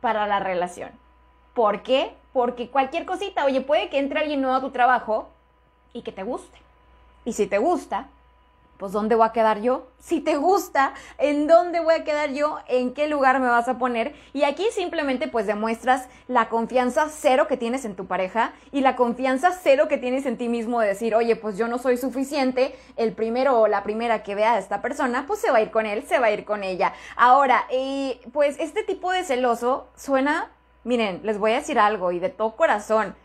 para 0.00 0.26
la 0.26 0.40
relación. 0.40 0.90
¿Por 1.54 1.82
qué? 1.82 2.14
Porque 2.32 2.70
cualquier 2.70 3.04
cosita, 3.04 3.44
oye, 3.44 3.60
puede 3.60 3.90
que 3.90 3.98
entre 3.98 4.20
alguien 4.20 4.42
nuevo 4.42 4.56
a 4.56 4.60
tu 4.60 4.70
trabajo 4.70 5.28
y 5.92 6.02
que 6.02 6.12
te 6.12 6.22
guste. 6.22 6.58
Y 7.24 7.32
si 7.32 7.46
te 7.46 7.58
gusta, 7.58 8.08
pues 8.78 8.92
¿dónde 8.92 9.16
voy 9.16 9.26
a 9.26 9.32
quedar 9.32 9.60
yo? 9.60 9.88
Si 9.98 10.20
te 10.20 10.36
gusta, 10.36 10.94
¿en 11.18 11.48
dónde 11.48 11.80
voy 11.80 11.94
a 11.94 12.04
quedar 12.04 12.32
yo? 12.32 12.58
¿En 12.68 12.94
qué 12.94 13.08
lugar 13.08 13.40
me 13.40 13.48
vas 13.48 13.68
a 13.68 13.76
poner? 13.76 14.14
Y 14.32 14.44
aquí 14.44 14.64
simplemente 14.72 15.26
pues 15.26 15.46
demuestras 15.46 16.08
la 16.28 16.48
confianza 16.48 17.08
cero 17.10 17.48
que 17.48 17.56
tienes 17.56 17.84
en 17.84 17.96
tu 17.96 18.06
pareja 18.06 18.52
y 18.70 18.80
la 18.80 18.94
confianza 18.94 19.50
cero 19.50 19.88
que 19.88 19.98
tienes 19.98 20.26
en 20.26 20.38
ti 20.38 20.48
mismo 20.48 20.80
de 20.80 20.86
decir, 20.86 21.16
oye, 21.16 21.34
pues 21.34 21.58
yo 21.58 21.66
no 21.66 21.78
soy 21.78 21.96
suficiente, 21.96 22.74
el 22.96 23.12
primero 23.12 23.60
o 23.60 23.66
la 23.66 23.82
primera 23.82 24.22
que 24.22 24.36
vea 24.36 24.54
a 24.54 24.58
esta 24.58 24.80
persona, 24.80 25.24
pues 25.26 25.40
se 25.40 25.50
va 25.50 25.58
a 25.58 25.62
ir 25.62 25.72
con 25.72 25.84
él, 25.84 26.04
se 26.06 26.20
va 26.20 26.26
a 26.26 26.30
ir 26.30 26.44
con 26.44 26.62
ella. 26.62 26.94
Ahora, 27.16 27.66
eh, 27.70 28.20
pues 28.32 28.56
este 28.60 28.84
tipo 28.84 29.10
de 29.10 29.24
celoso 29.24 29.88
suena, 29.96 30.52
miren, 30.84 31.20
les 31.24 31.38
voy 31.38 31.50
a 31.50 31.56
decir 31.56 31.80
algo 31.80 32.12
y 32.12 32.20
de 32.20 32.28
todo 32.28 32.54
corazón. 32.54 33.16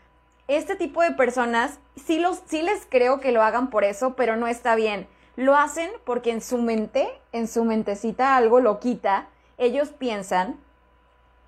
Este 0.48 0.74
tipo 0.74 1.00
de 1.00 1.12
personas, 1.12 1.78
sí, 1.94 2.18
los, 2.18 2.42
sí 2.46 2.60
les 2.62 2.84
creo 2.86 3.20
que 3.20 3.30
lo 3.30 3.42
hagan 3.42 3.70
por 3.70 3.84
eso, 3.84 4.14
pero 4.16 4.34
no 4.34 4.48
está 4.48 4.74
bien 4.74 5.06
lo 5.36 5.56
hacen 5.56 5.90
porque 6.04 6.30
en 6.30 6.40
su 6.40 6.58
mente, 6.58 7.08
en 7.32 7.48
su 7.48 7.64
mentecita 7.64 8.36
algo 8.36 8.60
lo 8.60 8.80
quita, 8.80 9.26
ellos 9.58 9.90
piensan 9.90 10.58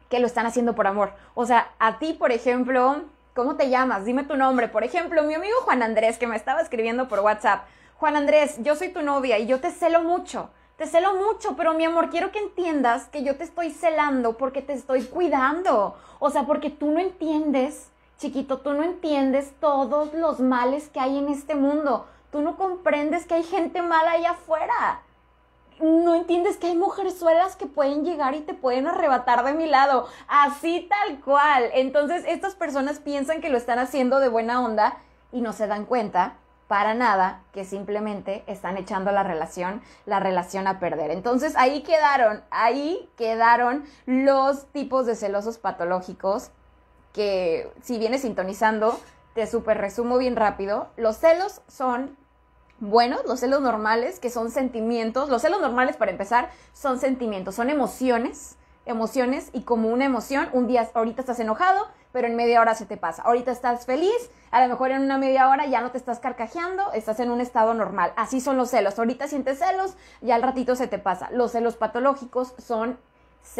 que 0.09 0.20
lo 0.20 0.27
están 0.27 0.46
haciendo 0.46 0.75
por 0.75 0.87
amor. 0.87 1.12
O 1.35 1.46
sea, 1.46 1.72
a 1.79 1.99
ti, 1.99 2.12
por 2.12 2.33
ejemplo, 2.33 3.03
¿cómo 3.35 3.57
te 3.57 3.68
llamas? 3.68 4.05
Dime 4.05 4.25
tu 4.25 4.37
nombre. 4.37 4.68
Por 4.68 4.85
ejemplo, 4.85 5.22
mi 5.22 5.35
amigo 5.35 5.57
Juan 5.64 5.83
Andrés, 5.83 6.18
que 6.18 6.27
me 6.27 6.37
estaba 6.37 6.61
escribiendo 6.61 7.09
por 7.09 7.20
WhatsApp. 7.20 7.64
Juan 7.99 8.16
Andrés, 8.16 8.57
yo 8.62 8.77
soy 8.77 8.88
tu 8.90 9.03
novia 9.03 9.38
y 9.38 9.46
yo 9.46 9.61
te 9.61 9.70
celo 9.70 10.03
mucho. 10.03 10.51
Te 10.77 10.87
celo 10.87 11.14
mucho, 11.14 11.57
pero 11.57 11.72
mi 11.72 11.85
amor, 11.85 12.11
quiero 12.11 12.31
que 12.33 12.38
entiendas 12.38 13.09
que 13.09 13.22
yo 13.25 13.37
te 13.37 13.44
estoy 13.44 13.70
celando 13.70 14.37
porque 14.37 14.61
te 14.61 14.75
estoy 14.75 15.05
cuidando. 15.05 15.96
O 16.18 16.31
sea, 16.31 16.44
porque 16.44 16.68
tú 16.68 16.90
no 16.90 17.01
entiendes, 17.01 17.88
chiquito, 18.18 18.59
tú 18.59 18.75
no 18.75 18.83
entiendes 18.83 19.55
todos 19.59 20.12
los 20.12 20.38
males 20.38 20.90
que 20.90 21.01
hay 21.01 21.16
en 21.16 21.29
este 21.29 21.55
mundo. 21.55 22.07
Tú 22.31 22.41
no 22.43 22.57
comprendes 22.57 23.27
que 23.27 23.35
hay 23.35 23.45
gente 23.45 23.83
mala 23.83 24.12
allá 24.12 24.33
afuera. 24.33 25.03
No 25.81 26.15
entiendes 26.15 26.57
que 26.57 26.69
hay 26.69 26.77
mujerzuelas 26.77 27.57
que 27.57 27.67
pueden 27.67 28.05
llegar 28.05 28.35
y 28.35 28.41
te 28.41 28.55
pueden 28.55 28.87
arrebatar 28.87 29.45
de 29.45 29.53
mi 29.53 29.67
lado. 29.67 30.07
Así 30.27 30.89
tal 30.89 31.21
cual. 31.21 31.71
Entonces, 31.75 32.25
estas 32.27 32.55
personas 32.55 32.99
piensan 32.99 33.41
que 33.41 33.51
lo 33.51 33.59
están 33.59 33.79
haciendo 33.79 34.21
de 34.21 34.29
buena 34.29 34.65
onda 34.65 34.99
y 35.33 35.41
no 35.43 35.53
se 35.53 35.67
dan 35.67 35.85
cuenta 35.85 36.37
para 36.69 36.95
nada 36.95 37.43
que 37.53 37.65
simplemente 37.65 38.43
están 38.47 38.77
echando 38.77 39.12
la 39.12 39.23
relación, 39.23 39.83
la 40.05 40.19
relación 40.21 40.67
a 40.67 40.81
perder. 40.81 41.11
Entonces 41.11 41.55
ahí 41.57 41.83
quedaron, 41.83 42.43
ahí 42.51 43.09
quedaron 43.17 43.85
los 44.07 44.67
tipos 44.73 45.07
de 45.07 45.15
celosos 45.15 45.59
patológicos 45.59 46.51
que 47.12 47.73
si 47.83 47.99
vienes 47.99 48.23
sintonizando, 48.23 48.99
te 49.37 49.46
super 49.46 49.77
resumo 49.77 50.16
bien 50.16 50.35
rápido. 50.35 50.88
Los 50.96 51.18
celos 51.18 51.61
son 51.68 52.16
buenos, 52.81 53.25
los 53.27 53.40
celos 53.40 53.61
normales, 53.61 54.18
que 54.18 54.31
son 54.31 54.51
sentimientos. 54.51 55.29
Los 55.29 55.42
celos 55.42 55.61
normales, 55.61 55.99
para 55.99 56.11
empezar, 56.11 56.49
son 56.72 56.99
sentimientos, 56.99 57.55
son 57.55 57.68
emociones, 57.68 58.57
emociones, 58.87 59.51
y 59.53 59.62
como 59.62 59.90
una 59.90 60.07
emoción, 60.07 60.49
un 60.55 60.66
día, 60.66 60.88
ahorita 60.94 61.20
estás 61.20 61.38
enojado, 61.38 61.87
pero 62.12 62.27
en 62.27 62.35
media 62.35 62.62
hora 62.62 62.75
se 62.75 62.87
te 62.87 62.96
pasa. 62.96 63.25
Ahorita 63.25 63.53
estás 63.53 63.85
feliz, 63.85 64.31
a 64.51 64.62
lo 64.62 64.68
mejor 64.68 64.90
en 64.90 65.03
una 65.03 65.18
media 65.18 65.51
hora 65.51 65.66
ya 65.66 65.83
no 65.83 65.90
te 65.90 65.99
estás 65.99 66.18
carcajeando, 66.18 66.90
estás 66.94 67.20
en 67.20 67.31
un 67.31 67.42
estado 67.42 67.75
normal. 67.75 68.14
Así 68.16 68.40
son 68.40 68.57
los 68.57 68.70
celos. 68.70 68.99
Ahorita 68.99 69.29
sientes 69.29 69.59
celos, 69.59 69.96
ya 70.22 70.37
al 70.37 70.42
ratito 70.42 70.77
se 70.77 70.88
te 70.88 70.99
pasa. 70.99 71.29
Los 71.31 71.53
celos 71.53 71.77
patológicos 71.77 72.55
son, 72.57 72.99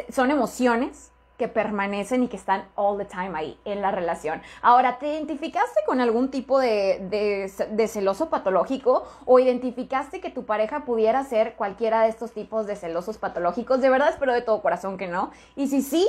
son 0.09 0.31
emociones 0.31 1.13
que 1.37 1.49
permanecen 1.49 2.25
y 2.25 2.29
que 2.29 2.37
están 2.37 2.65
all 2.75 2.99
the 2.99 3.05
time 3.05 3.33
ahí 3.35 3.59
en 3.65 3.83
la 3.83 3.91
relación. 3.91 4.43
Ahora, 4.63 4.99
¿te 4.99 5.13
identificaste 5.13 5.81
con 5.87 6.01
algún 6.01 6.31
tipo 6.31 6.59
de, 6.59 7.49
de, 7.71 7.89
celoso 7.89 8.31
patológico 8.31 9.07
o 9.25 9.39
identificaste 9.39 10.21
que 10.21 10.31
tu 10.31 10.45
pareja 10.45 10.85
pudiera 10.85 11.23
ser 11.25 11.55
cualquiera 11.55 12.03
de 12.03 12.09
estos 12.09 12.33
tipos 12.33 12.67
de 12.67 12.77
celosos 12.77 13.19
patológicos? 13.19 13.81
De 13.81 13.91
verdad 13.91 14.09
espero 14.09 14.33
de 14.33 14.43
todo 14.43 14.63
corazón 14.63 14.97
que 14.97 15.07
no. 15.07 15.31
Y 15.55 15.69
si 15.69 15.83
sí, 15.83 16.09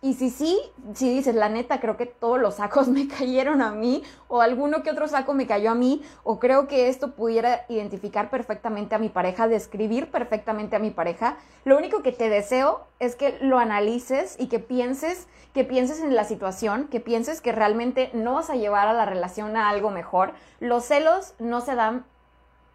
y 0.00 0.14
si 0.14 0.30
sí, 0.30 0.58
si 0.94 1.12
dices, 1.12 1.34
la 1.34 1.48
neta, 1.48 1.80
creo 1.80 1.96
que 1.96 2.06
todos 2.06 2.38
los 2.38 2.56
sacos 2.56 2.88
me 2.88 3.08
cayeron 3.08 3.62
a 3.62 3.72
mí, 3.72 4.02
o 4.28 4.40
alguno 4.40 4.82
que 4.82 4.90
otro 4.90 5.08
saco 5.08 5.34
me 5.34 5.46
cayó 5.46 5.70
a 5.70 5.74
mí, 5.74 6.02
o 6.22 6.38
creo 6.38 6.68
que 6.68 6.88
esto 6.88 7.12
pudiera 7.14 7.64
identificar 7.68 8.30
perfectamente 8.30 8.94
a 8.94 8.98
mi 8.98 9.08
pareja, 9.08 9.48
describir 9.48 10.10
perfectamente 10.10 10.76
a 10.76 10.78
mi 10.78 10.90
pareja, 10.90 11.36
lo 11.64 11.76
único 11.76 12.02
que 12.02 12.12
te 12.12 12.28
deseo 12.28 12.86
es 13.00 13.16
que 13.16 13.38
lo 13.40 13.58
analices 13.58 14.36
y 14.38 14.46
que 14.48 14.58
pienses, 14.58 15.26
que 15.52 15.64
pienses 15.64 16.00
en 16.00 16.14
la 16.14 16.24
situación, 16.24 16.88
que 16.88 17.00
pienses 17.00 17.40
que 17.40 17.52
realmente 17.52 18.10
no 18.14 18.34
vas 18.34 18.50
a 18.50 18.56
llevar 18.56 18.88
a 18.88 18.92
la 18.92 19.06
relación 19.06 19.56
a 19.56 19.68
algo 19.68 19.90
mejor. 19.90 20.32
Los 20.60 20.84
celos 20.84 21.34
no 21.38 21.60
se 21.60 21.74
dan 21.74 22.04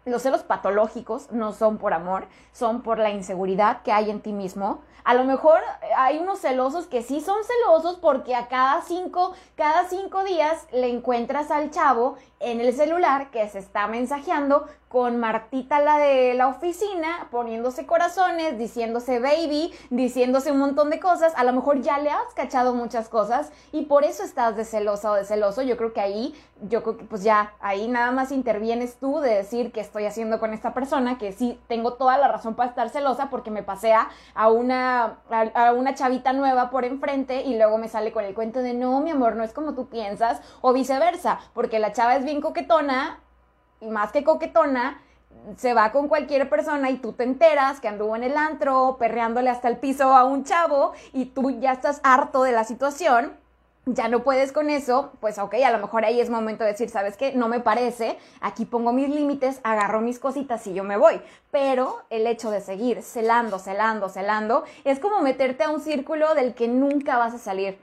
los 0.04 0.22
celos 0.22 0.42
patológicos 0.42 1.30
no 1.32 1.52
son 1.52 1.78
por 1.78 1.94
amor, 1.94 2.26
son 2.52 2.82
por 2.82 2.98
la 2.98 3.10
inseguridad 3.10 3.82
que 3.82 3.92
hay 3.92 4.10
en 4.10 4.20
ti 4.20 4.32
mismo. 4.32 4.82
A 5.04 5.14
lo 5.14 5.24
mejor 5.24 5.60
eh, 5.82 5.86
hay 5.96 6.18
unos 6.18 6.40
celosos 6.40 6.86
que 6.86 7.02
sí 7.02 7.20
son 7.20 7.36
celosos 7.44 7.96
porque 7.96 8.34
a 8.34 8.48
cada 8.48 8.80
cinco, 8.82 9.34
cada 9.54 9.84
cinco 9.88 10.24
días 10.24 10.66
le 10.72 10.88
encuentras 10.88 11.50
al 11.50 11.70
chavo 11.70 12.16
en 12.40 12.60
el 12.60 12.72
celular 12.74 13.30
que 13.30 13.48
se 13.48 13.58
está 13.58 13.86
mensajeando 13.86 14.66
con 14.94 15.18
Martita, 15.18 15.80
la 15.80 15.98
de 15.98 16.34
la 16.34 16.46
oficina, 16.46 17.26
poniéndose 17.32 17.84
corazones, 17.84 18.56
diciéndose 18.56 19.18
baby, 19.18 19.74
diciéndose 19.90 20.52
un 20.52 20.60
montón 20.60 20.88
de 20.88 21.00
cosas. 21.00 21.32
A 21.34 21.42
lo 21.42 21.52
mejor 21.52 21.80
ya 21.80 21.98
le 21.98 22.10
has 22.10 22.32
cachado 22.36 22.76
muchas 22.76 23.08
cosas 23.08 23.50
y 23.72 23.86
por 23.86 24.04
eso 24.04 24.22
estás 24.22 24.54
de 24.54 24.64
celosa 24.64 25.10
o 25.10 25.14
de 25.16 25.24
celoso. 25.24 25.62
Yo 25.62 25.76
creo 25.76 25.92
que 25.92 26.00
ahí, 26.00 26.32
yo 26.68 26.84
creo 26.84 26.96
que 26.96 27.04
pues 27.06 27.24
ya, 27.24 27.54
ahí 27.58 27.88
nada 27.88 28.12
más 28.12 28.30
intervienes 28.30 28.94
tú 29.00 29.18
de 29.18 29.34
decir 29.34 29.72
qué 29.72 29.80
estoy 29.80 30.04
haciendo 30.04 30.38
con 30.38 30.54
esta 30.54 30.74
persona, 30.74 31.18
que 31.18 31.32
sí 31.32 31.58
tengo 31.66 31.94
toda 31.94 32.16
la 32.16 32.28
razón 32.28 32.54
para 32.54 32.68
estar 32.68 32.88
celosa 32.88 33.30
porque 33.30 33.50
me 33.50 33.64
pasea 33.64 34.10
a 34.32 34.48
una, 34.48 35.18
a, 35.28 35.72
una 35.72 35.94
chavita 35.96 36.32
nueva 36.32 36.70
por 36.70 36.84
enfrente 36.84 37.42
y 37.42 37.56
luego 37.56 37.78
me 37.78 37.88
sale 37.88 38.12
con 38.12 38.24
el 38.24 38.32
cuento 38.32 38.60
de 38.60 38.74
no, 38.74 39.00
mi 39.00 39.10
amor, 39.10 39.34
no 39.34 39.42
es 39.42 39.52
como 39.52 39.74
tú 39.74 39.88
piensas, 39.88 40.40
o 40.60 40.72
viceversa, 40.72 41.40
porque 41.52 41.80
la 41.80 41.90
chava 41.90 42.14
es 42.14 42.24
bien 42.24 42.40
coquetona 42.40 43.18
más 43.90 44.12
que 44.12 44.24
coquetona, 44.24 45.00
se 45.56 45.74
va 45.74 45.92
con 45.92 46.08
cualquier 46.08 46.48
persona 46.48 46.90
y 46.90 46.96
tú 46.96 47.12
te 47.12 47.24
enteras 47.24 47.80
que 47.80 47.88
anduvo 47.88 48.16
en 48.16 48.24
el 48.24 48.36
antro 48.36 48.96
perreándole 48.98 49.50
hasta 49.50 49.68
el 49.68 49.76
piso 49.76 50.14
a 50.14 50.24
un 50.24 50.44
chavo 50.44 50.92
y 51.12 51.26
tú 51.26 51.50
ya 51.60 51.72
estás 51.72 52.00
harto 52.02 52.42
de 52.42 52.52
la 52.52 52.64
situación 52.64 53.32
ya 53.86 54.08
no 54.08 54.22
puedes 54.22 54.52
con 54.52 54.70
eso, 54.70 55.12
pues 55.20 55.38
ok, 55.38 55.54
a 55.64 55.70
lo 55.70 55.78
mejor 55.78 56.04
ahí 56.04 56.20
es 56.20 56.30
momento 56.30 56.64
de 56.64 56.70
decir, 56.70 56.88
¿sabes 56.88 57.16
qué? 57.16 57.32
No 57.34 57.48
me 57.48 57.60
parece, 57.60 58.18
aquí 58.40 58.64
pongo 58.64 58.92
mis 58.92 59.08
límites, 59.08 59.60
agarro 59.62 60.00
mis 60.00 60.18
cositas 60.18 60.66
y 60.66 60.72
yo 60.74 60.84
me 60.84 60.96
voy. 60.96 61.20
Pero 61.50 62.02
el 62.08 62.26
hecho 62.26 62.50
de 62.50 62.60
seguir 62.60 63.02
celando, 63.02 63.58
celando, 63.58 64.08
celando, 64.08 64.64
es 64.84 65.00
como 65.00 65.20
meterte 65.20 65.64
a 65.64 65.70
un 65.70 65.80
círculo 65.80 66.34
del 66.34 66.54
que 66.54 66.66
nunca 66.66 67.18
vas 67.18 67.34
a 67.34 67.38
salir. 67.38 67.78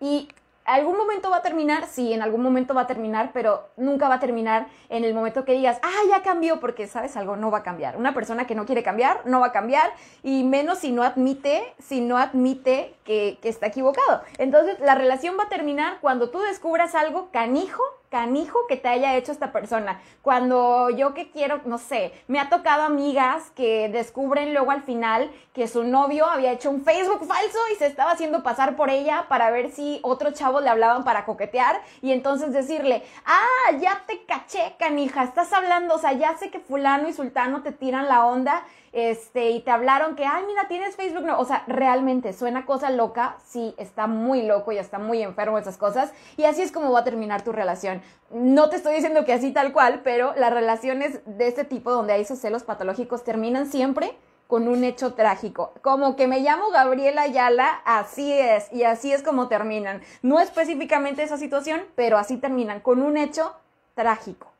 Y 0.00 0.28
algún 0.64 0.96
momento 0.96 1.30
va 1.30 1.38
a 1.38 1.42
terminar, 1.42 1.86
sí, 1.86 2.12
en 2.12 2.22
algún 2.22 2.42
momento 2.42 2.74
va 2.74 2.82
a 2.82 2.86
terminar, 2.86 3.30
pero 3.32 3.68
nunca 3.76 4.08
va 4.08 4.16
a 4.16 4.20
terminar 4.20 4.66
en 4.88 5.04
el 5.04 5.14
momento 5.14 5.44
que 5.44 5.52
digas, 5.52 5.78
ah, 5.82 6.02
ya 6.08 6.22
cambió, 6.22 6.60
porque 6.60 6.86
sabes 6.86 7.16
algo, 7.16 7.36
no 7.36 7.50
va 7.50 7.58
a 7.58 7.62
cambiar. 7.62 7.96
Una 7.96 8.14
persona 8.14 8.46
que 8.46 8.54
no 8.54 8.66
quiere 8.66 8.82
cambiar, 8.82 9.26
no 9.26 9.40
va 9.40 9.48
a 9.48 9.52
cambiar, 9.52 9.92
y 10.22 10.44
menos 10.44 10.78
si 10.78 10.92
no 10.92 11.02
admite, 11.02 11.74
si 11.78 12.00
no 12.00 12.16
admite 12.16 12.94
que, 13.04 13.38
que 13.42 13.48
está 13.48 13.66
equivocado. 13.66 14.22
Entonces, 14.38 14.78
la 14.80 14.94
relación 14.94 15.36
va 15.38 15.44
a 15.44 15.48
terminar 15.48 15.98
cuando 16.00 16.30
tú 16.30 16.40
descubras 16.40 16.94
algo 16.94 17.30
canijo 17.30 17.82
canijo 18.14 18.68
que 18.68 18.76
te 18.76 18.86
haya 18.86 19.16
hecho 19.16 19.32
esta 19.32 19.50
persona. 19.50 20.00
Cuando 20.22 20.88
yo 20.88 21.14
que 21.14 21.32
quiero, 21.32 21.62
no 21.64 21.78
sé, 21.78 22.12
me 22.28 22.38
ha 22.38 22.48
tocado 22.48 22.84
amigas 22.84 23.50
que 23.56 23.88
descubren 23.88 24.54
luego 24.54 24.70
al 24.70 24.82
final 24.82 25.32
que 25.52 25.66
su 25.66 25.82
novio 25.82 26.24
había 26.24 26.52
hecho 26.52 26.70
un 26.70 26.84
Facebook 26.84 27.26
falso 27.26 27.58
y 27.72 27.74
se 27.74 27.86
estaba 27.86 28.12
haciendo 28.12 28.44
pasar 28.44 28.76
por 28.76 28.88
ella 28.88 29.26
para 29.28 29.50
ver 29.50 29.72
si 29.72 29.98
otro 30.02 30.30
chavo 30.30 30.60
le 30.60 30.70
hablaban 30.70 31.02
para 31.02 31.24
coquetear 31.24 31.80
y 32.02 32.12
entonces 32.12 32.52
decirle, 32.52 33.02
ah, 33.26 33.76
ya 33.80 34.04
te 34.06 34.24
caché, 34.26 34.76
canija, 34.78 35.24
estás 35.24 35.52
hablando, 35.52 35.96
o 35.96 35.98
sea, 35.98 36.12
ya 36.12 36.36
sé 36.36 36.52
que 36.52 36.60
fulano 36.60 37.08
y 37.08 37.12
sultano 37.12 37.62
te 37.62 37.72
tiran 37.72 38.06
la 38.06 38.26
onda 38.26 38.62
este, 38.94 39.50
y 39.50 39.60
te 39.60 39.72
hablaron 39.72 40.14
que, 40.14 40.24
ay, 40.24 40.44
mira, 40.46 40.68
tienes 40.68 40.94
Facebook, 40.94 41.24
no, 41.24 41.38
o 41.38 41.44
sea, 41.44 41.64
realmente 41.66 42.32
suena 42.32 42.64
cosa 42.64 42.90
loca, 42.90 43.36
sí, 43.44 43.74
está 43.76 44.06
muy 44.06 44.42
loco 44.42 44.70
y 44.70 44.78
está 44.78 45.00
muy 45.00 45.20
enfermo 45.20 45.58
esas 45.58 45.76
cosas, 45.76 46.12
y 46.36 46.44
así 46.44 46.62
es 46.62 46.70
como 46.70 46.92
va 46.92 47.00
a 47.00 47.04
terminar 47.04 47.42
tu 47.42 47.50
relación. 47.50 48.02
No 48.30 48.70
te 48.70 48.76
estoy 48.76 48.94
diciendo 48.94 49.24
que 49.24 49.32
así 49.32 49.52
tal 49.52 49.72
cual, 49.72 50.02
pero 50.04 50.32
las 50.36 50.52
relaciones 50.52 51.20
de 51.26 51.48
este 51.48 51.64
tipo 51.64 51.90
donde 51.90 52.12
hay 52.12 52.22
esos 52.22 52.38
celos 52.38 52.62
patológicos 52.62 53.24
terminan 53.24 53.66
siempre 53.66 54.16
con 54.46 54.68
un 54.68 54.84
hecho 54.84 55.14
trágico. 55.14 55.72
Como 55.82 56.14
que 56.14 56.28
me 56.28 56.40
llamo 56.40 56.70
Gabriela 56.70 57.22
Ayala, 57.22 57.82
así 57.84 58.32
es, 58.32 58.72
y 58.72 58.84
así 58.84 59.12
es 59.12 59.24
como 59.24 59.48
terminan. 59.48 60.02
No 60.22 60.38
específicamente 60.38 61.24
esa 61.24 61.36
situación, 61.36 61.82
pero 61.96 62.16
así 62.16 62.36
terminan, 62.36 62.78
con 62.78 63.02
un 63.02 63.16
hecho 63.16 63.56
trágico. 63.94 64.53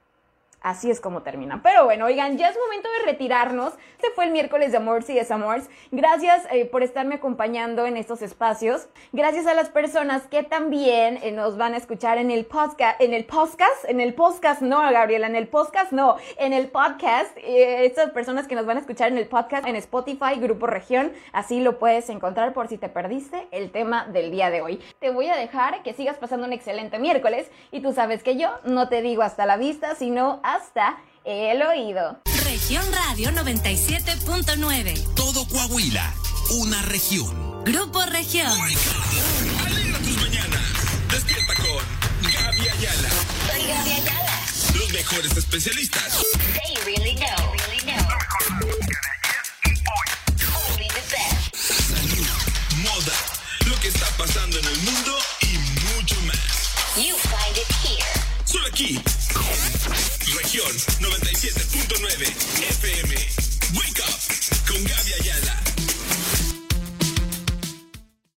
Así 0.65 0.91
es 0.91 0.99
como 0.99 1.23
terminan. 1.23 1.61
Pero 1.61 1.85
bueno, 1.85 2.07
oigan, 2.07 2.39
ya 2.39 2.49
es 2.49 2.57
momento 2.57 2.89
de 2.91 3.13
retirarnos. 3.13 3.75
Este 3.97 4.09
fue 4.15 4.25
el 4.25 4.31
miércoles 4.31 4.73
de 4.73 4.79
Amores 4.79 5.11
y 5.11 5.15
Desamores. 5.15 5.69
Gracias 5.91 6.47
eh, 6.51 6.65
por 6.65 6.83
estarme 6.83 7.17
acompañando 7.17 7.85
en 7.85 7.99
estos 7.99 8.23
espacios. 8.23 8.89
Gracias 9.13 9.47
a 9.47 9.53
las 9.53 9.69
personas 9.69 10.23
que 10.23 10.43
también 10.43 11.19
eh, 11.23 11.33
nos 11.33 11.59
van 11.59 11.75
a 11.75 11.77
escuchar 11.77 12.17
en 12.17 12.31
el 12.31 12.47
podcast, 12.47 12.99
en 12.99 13.13
el 13.13 13.27
podcast, 13.27 13.85
en 13.87 14.01
el 14.01 14.15
podcast, 14.15 14.63
no, 14.63 14.79
Gabriela, 14.91 15.27
en 15.27 15.37
el 15.37 15.49
podcast, 15.49 15.93
no, 15.93 16.17
en 16.39 16.55
el 16.55 16.69
podcast. 16.69 17.37
Eh, 17.37 17.85
estas 17.85 18.09
personas 18.13 18.49
que 18.49 18.55
nos 18.55 18.65
van 18.65 18.79
a 18.79 18.81
escuchar 18.81 19.13
en 19.13 19.19
el 19.19 19.27
podcast 19.27 19.67
en 19.67 19.77
Spotify, 19.77 20.37
Grupo 20.41 20.67
Región, 20.67 21.13
así 21.35 21.61
lo 21.61 21.79
puedes 21.79 22.09
encontrar 22.09 22.55
por 22.55 22.69
si 22.69 22.79
te 22.79 22.89
perdiste 22.89 23.49
el 23.51 23.71
tema 23.71 24.07
del 24.07 24.31
día 24.31 24.49
de 24.49 24.63
hoy. 24.63 24.81
Te 24.99 25.11
voy 25.11 25.29
a 25.29 25.37
dejar 25.37 25.83
que 25.83 25.93
sigas 25.93 26.17
pasando 26.17 26.47
un 26.47 26.55
excelente 26.55 26.99
miércoles 26.99 27.51
y 27.71 27.81
tú 27.81 27.93
sabes 27.93 28.23
que 28.23 28.39
yo 28.39 28.49
no 28.65 28.89
te 28.89 29.03
digo 29.03 29.23
hasta 29.23 29.45
la 29.45 29.59
vista, 29.59 29.95
sino 29.95 30.41
hasta 30.43 30.54
el 31.25 31.63
oído. 31.63 32.21
Región 32.45 32.85
Radio 32.93 33.31
97.9. 33.31 35.15
Todo 35.15 35.47
Coahuila, 35.49 36.15
una 36.51 36.83
región. 36.83 37.65
Grupo 37.65 38.05
Región. 38.07 38.47
Alegra 39.67 39.99
tus 39.99 40.17
mañanas. 40.23 40.61
Despierta 41.11 41.55
con 41.55 42.33
Gaby 42.33 42.69
Ayala. 42.69 43.09
Soy 43.51 43.67
Gaby 43.67 43.93
Ayala. 43.93 44.41
Los 44.75 44.93
mejores 44.93 45.37
especialistas. 45.37 46.25
They 46.39 46.77
really 46.85 47.17
know. 47.17 47.54
Solo 58.55 58.69
aquí. 58.69 59.01
Región 60.37 60.71
97.9 61.01 62.23
FM. 62.71 63.15
Wake 63.75 64.01
up 64.07 64.65
con 64.69 64.85
Gaby 64.85 65.13
Ayala. 65.21 65.74